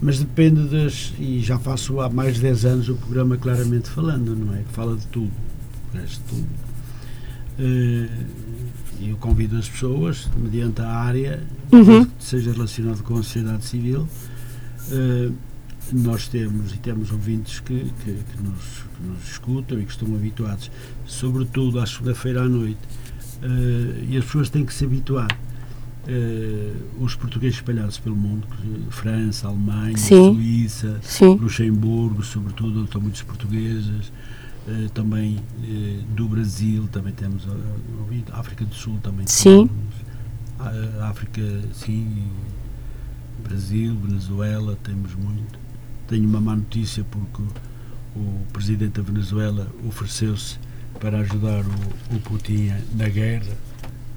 [0.00, 1.12] Mas depende das.
[1.18, 4.58] E já faço há mais de 10 anos o programa Claramente Falando, não é?
[4.58, 5.30] Que fala de tudo.
[6.02, 6.46] De tudo.
[7.58, 8.08] Eh,
[9.00, 11.42] E eu convido as pessoas, mediante a área,
[11.72, 12.04] Uhum.
[12.04, 14.08] que seja relacionado com a sociedade civil,
[14.92, 15.30] eh,
[15.92, 17.74] nós temos e temos ouvintes que,
[18.04, 20.70] que, que nos, que nos escutam e que estão habituados,
[21.06, 22.78] sobretudo à segunda-feira à noite.
[23.42, 25.28] Eh, e as pessoas têm que se habituar.
[26.06, 28.46] Eh, os portugueses espalhados pelo mundo,
[28.90, 30.34] França, Alemanha, Sim.
[30.34, 31.34] Suíça, Sim.
[31.36, 34.12] Luxemburgo, sobretudo, onde estão muitos portugueses,
[34.68, 39.66] eh, também eh, do Brasil, também temos eh, ouvido, África do Sul também Sim.
[39.68, 39.94] temos,
[41.00, 41.42] a- África,
[41.72, 42.24] sim,
[43.46, 45.58] Brasil, Venezuela, temos muito.
[46.08, 47.42] Tenho uma má notícia porque
[48.16, 50.56] o, o presidente da Venezuela ofereceu-se
[51.00, 53.52] para ajudar o, o Putin na guerra,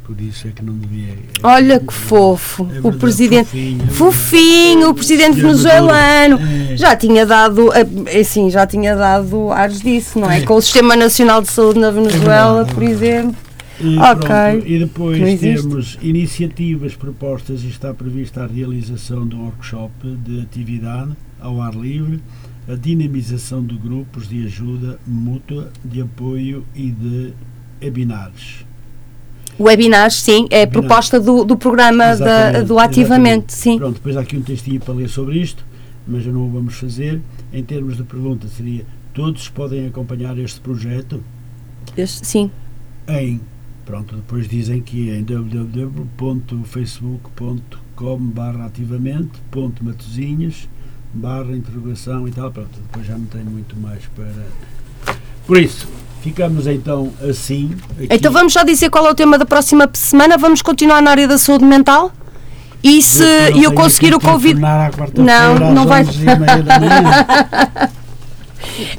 [0.07, 1.13] Marco disse é que não devia.
[1.13, 3.47] é- Olha que fofo, É o presidente.
[3.49, 6.39] fofinho, é Fofinho, o presidente Senhor venezuelano.
[6.71, 6.77] É.
[6.77, 10.39] Já tinha dado, eh, assim, já tinha dado ares disso, não é?
[10.39, 10.45] É.
[10.45, 13.35] Com o Sistema Nacional de Saúde na Venezuela, verdade, é por exemplo.
[13.79, 14.27] E, Ok.
[14.27, 19.91] pronto, e depois temos iniciativas propostas e está prevista a realização de um workshop
[20.25, 22.19] de atividade ao ar livre,
[22.67, 27.33] a dinamização de grupos de ajuda mútua, de apoio e de
[27.83, 28.65] webinars.
[29.59, 30.71] Webinars, sim, é Webinars.
[30.71, 33.77] proposta do, do programa da- Exatamente, do Ativamente, sim.
[33.77, 35.65] Pronto, depois há aqui um textinho para ler sobre isto,
[36.07, 37.21] mas não o vamos fazer.
[37.51, 41.23] Em termos de pergunta, seria: todos podem acompanhar este projeto?
[41.95, 42.51] Este- Sim.
[43.07, 43.39] em
[43.85, 50.67] pronto, depois dizem que é em www.facebook.com barra ativamente ponto matozinhas
[51.13, 54.29] barra interrogação e tal, pronto, depois já não tenho muito mais para
[55.47, 55.87] por isso,
[56.21, 58.07] ficamos então assim aqui.
[58.11, 60.37] Então vamos já dizer qual é o tema da próxima semana.
[60.37, 62.11] Vamos continuar na área da saúde mental.
[62.83, 64.55] E se eu tenho conseguir o convite.
[64.55, 67.25] telefonar à quarta-feira Não, não vai- 11h30 da manhã.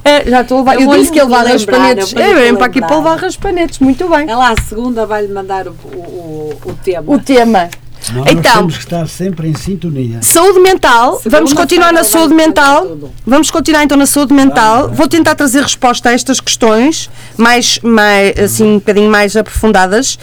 [0.04, 0.74] É, já estou a levar.
[0.80, 2.12] Eu Eu, disse que ele levar lembrar, raspanetes.
[2.12, 3.78] eu É, vem para aqui para levar raspanetes.
[3.78, 4.28] Muito bem.
[4.28, 7.04] Ela à segunda vai-lhe mandar o, o, o tema.
[7.14, 7.68] O tema.
[8.12, 10.20] Não, Então- nós temos que estar sempre em sintonia.
[10.22, 11.16] Saúde mental.
[11.18, 12.86] Segunda Vamos continuar na saúde mental.
[12.86, 13.10] tudo.
[13.26, 14.88] Vamos continuar então na saúde mental.
[14.90, 20.18] Vou tentar trazer resposta a estas questões, mais, mais assim, um bocadinho mais aprofundadas,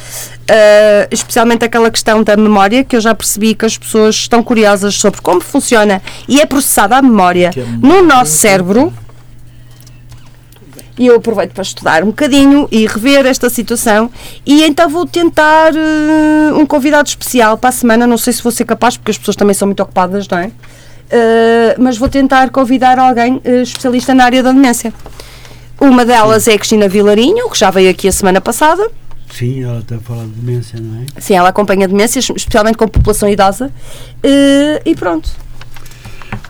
[0.50, 4.96] ah, especialmente aquela questão da memória, que eu já percebi que as pessoas estão curiosas
[4.96, 8.94] sobre como funciona e é processada a memória a no memória- nosso cérebro.
[10.98, 14.10] E eu aproveito para estudar um bocadinho e rever esta situação.
[14.46, 18.08] E então vou tentar eh, um convidado especial para a semana.
[18.08, 20.52] Não sei se vou ser capaz, porque as pessoas também são muito ocupadas, não é?
[21.10, 24.94] Eh, mas vou tentar convidar alguém eh, especialista na área da demência.
[25.82, 28.90] Uma delas é a Cristina Vilarinho, que já veio aqui a semana passada.
[29.30, 31.06] Sim, ela está a falar de demência, não é?
[31.20, 33.70] Sim, ela acompanha demências, especialmente com população idosa.
[34.86, 35.30] E pronto.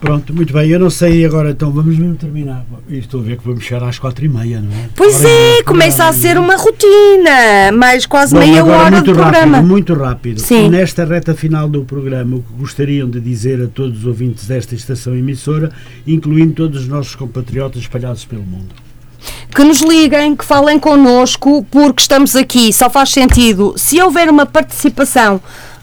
[0.05, 2.63] Pronto, muito bem, eu não sei agora, então vamos mesmo terminar.
[2.87, 4.87] E estou a ver que vamos chegar às quatro e meia, não é?
[4.95, 9.13] Pois é, começa a ser uma rotina, mais quase Bom, meia agora hora muito de
[9.13, 9.57] programa.
[9.57, 10.39] rápido, muito rápido.
[10.41, 10.69] Sim.
[10.69, 14.75] Nesta reta final do programa, o que gostariam de dizer a todos os ouvintes desta
[14.75, 15.71] estação emissora,
[16.05, 18.75] incluindo todos os nossos compatriotas espalhados pelo mundo?
[19.55, 24.45] que nos liguem, que falem connosco, porque estamos aqui, só faz sentido se houver uma
[24.45, 25.41] participação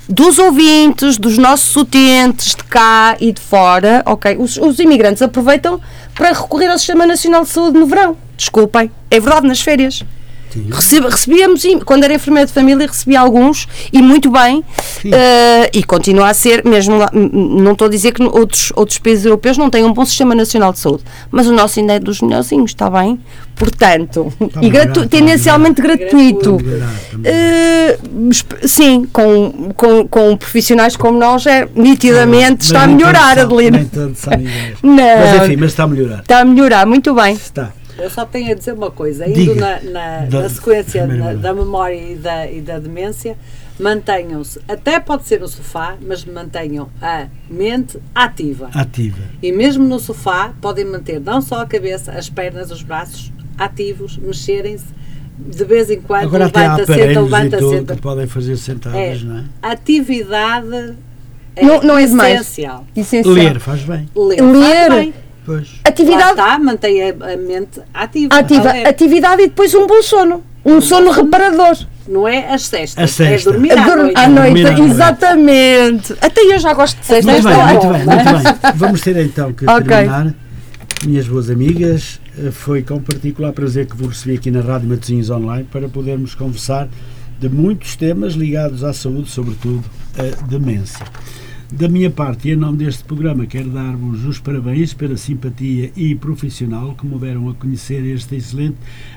[0.08, 4.36] dos ouvintes, dos nossos utentes de cá e de fora, ok?
[4.38, 5.80] Os, os imigrantes aproveitam
[6.14, 8.16] para recorrer ao Sistema Nacional de Saúde no verão.
[8.36, 10.04] Desculpem, é verdade, nas férias.
[10.70, 14.64] Recebíamos, quando era enfermeira de família, recebia alguns e muito bem,
[15.04, 19.24] eh, e continua a ser, mesmo lá, não estou a dizer que outros, outros países
[19.24, 22.20] europeus não têm um bom sistema nacional de saúde, mas o nosso ainda é dos
[22.20, 23.18] melhorzinhos, está bem?
[23.54, 26.56] Portanto, Está e melhorar, gratu- está tendencialmente gratuito.
[26.56, 27.38] Está melhorar, está melhorar.
[27.38, 27.98] Eh,
[28.30, 33.78] esp- sim, com, com, com profissionais como nós, é, nitidamente Mas está a melhorar, Adelina.
[34.82, 34.94] Não.
[35.22, 36.18] Mas enfim, mas está a melhorar.
[36.20, 37.36] Está a melhorar, muito bem.
[37.36, 37.42] Tá.
[37.42, 37.72] Está.
[38.02, 39.54] Eu só tenho a dizer uma coisa, indo Diga.
[39.54, 41.06] na, na, Da- na sequência
[41.40, 43.36] da, memória e da, e da demência,
[43.78, 48.70] mantenham-se, até pode ser no sofá, mas mantenham a mente ativa.
[48.74, 49.18] Ativa.
[49.42, 54.16] E mesmo no sofá, podem manter não só a cabeça, as pernas, os braços ativos,
[54.16, 54.86] mexerem-se
[55.38, 57.96] de vez em quando, Agora até há levanta, senta, aparelhos e levanta, senta.
[57.96, 59.18] que podem fazer sentadas, É.
[59.24, 59.44] não é?
[59.62, 60.94] Atividade
[61.56, 62.40] é Não- não é demais.
[62.40, 62.86] essencial.
[62.94, 63.34] Essencial.
[63.34, 64.08] Ler faz bem.
[64.14, 64.40] Ler.
[64.42, 64.88] Ler.
[64.88, 65.14] faz bem.
[65.44, 65.68] Pois.
[65.68, 68.34] Lá Atividade está, mantém a, mente ativa.
[68.34, 70.42] ativa, atividade e depois um bom sono.
[70.64, 71.76] Um sono reparador.
[72.06, 73.48] Não é as cestas, A sesta.
[73.50, 74.16] é dormir à dur- noite.
[74.18, 74.92] à noite, Dormir à noite.
[74.92, 76.12] exatamente.
[76.20, 77.30] Até eu já gosto de sexta.
[77.32, 77.88] Muito esta bem, hora.
[77.98, 78.72] muito bem, muito bem.
[78.76, 79.82] Vamos ter então que Ok.
[79.86, 80.34] terminar.
[81.04, 85.30] Minhas boas amigas, eh, foi com particular prazer que vos recebi aqui na Rádio Matosinhos
[85.30, 86.88] Online para podermos conversar
[87.40, 89.82] de muitos temas ligados à saúde, sobretudo
[90.16, 91.04] a demência.
[91.72, 96.14] Da minha parte e em nome deste programa, quero dar-vos os parabéns pela simpatia e
[96.14, 98.76] profissional que me deram a conhecer este excelente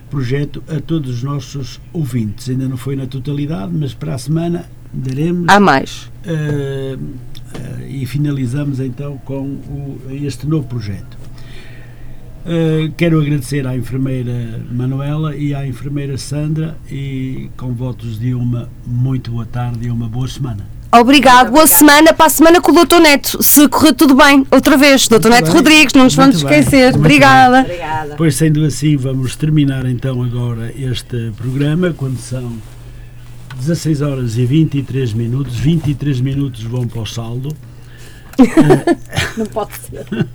[0.10, 2.50] projeto a todos os nossos ouvintes.
[2.50, 6.10] Ainda não foi na totalidade, mas para a semana daremos Há mais.
[6.24, 6.98] eh,
[7.56, 11.18] eh, e finalizamos então com o- este novo projeto.
[12.46, 18.70] Eh, quero agradecer à enfermeira Manuela e à enfermeira Sandra e com votos de uma
[18.88, 20.74] muito boa tarde e uma boa semana.
[21.00, 21.52] Obrigado.
[21.52, 23.00] Boa semana para a semana com o Dr.
[23.02, 23.42] Neto.
[23.44, 25.08] Se correr tudo bem, outra vez.
[25.08, 25.30] Dr.
[25.30, 25.54] Neto bem.
[25.54, 26.60] Rodrigues, não nos vamos Muito bem.
[26.60, 26.86] esquecer.
[26.92, 27.60] Muito Obrigada.
[27.62, 28.16] Obrigada.
[28.16, 32.54] Pois sendo assim, vamos terminar então agora este programa quando são
[33.58, 35.56] 16 horas e 23 minutos.
[35.58, 37.56] 23 minutos vão para o saldo.
[39.38, 40.06] Não pode ser.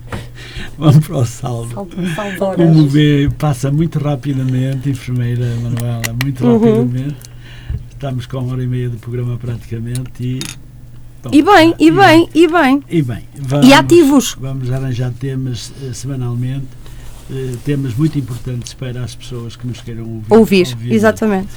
[0.78, 1.86] Vão para o saldo.
[2.56, 7.12] Como vê, passa muito rapidamente, enfermeira Manuela, muito Uhum.
[8.00, 10.38] Estamos com uma hora e meia de programa praticamente e.
[11.22, 12.82] bom, E bem, e bem, e bem.
[12.88, 13.18] E bem.
[13.36, 14.36] E vamos- ativos.
[14.40, 16.64] Vamos arranjar temas eh, semanalmente,
[17.30, 20.32] eh, temas muito importantes para as pessoas que nos queiram ouvir.
[20.34, 21.48] Ouvir, exatamente.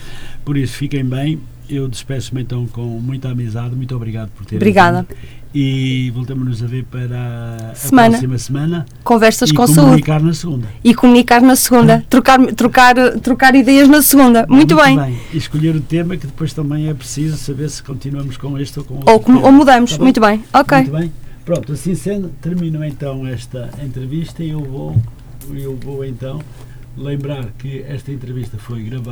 [0.43, 1.39] Por isso, fiquem bem.
[1.69, 3.73] Eu despeço-me então com muita amizade.
[3.73, 5.07] Muito obrigado por terem Obrigada.
[5.09, 5.17] vindo.
[5.55, 8.09] E voltamos-nos a ver para a Semana.
[8.09, 8.85] próxima semana.
[9.03, 9.81] Conversas e com saúde.
[9.81, 10.67] comunicar na segunda.
[10.83, 12.03] E comunicar na segunda.
[12.09, 14.47] Trocar, trocar, trocar ideias na segunda.
[14.49, 15.15] Muito, bem.
[15.31, 18.85] E escolher o tema que depois também é preciso saber se continuamos com este ou
[18.85, 19.11] com outro.
[19.13, 19.95] Ou, com- ou mudamos.
[19.95, 20.03] Tá?
[20.03, 20.43] Muito bem.
[20.51, 20.77] Ok.
[20.77, 21.13] Muito bem.
[21.45, 24.95] Pronto, assim sendo, termino então esta entrevista e eu vou,
[25.53, 26.39] eu vou então
[26.97, 29.11] lembrar que esta entrevista foi gravada.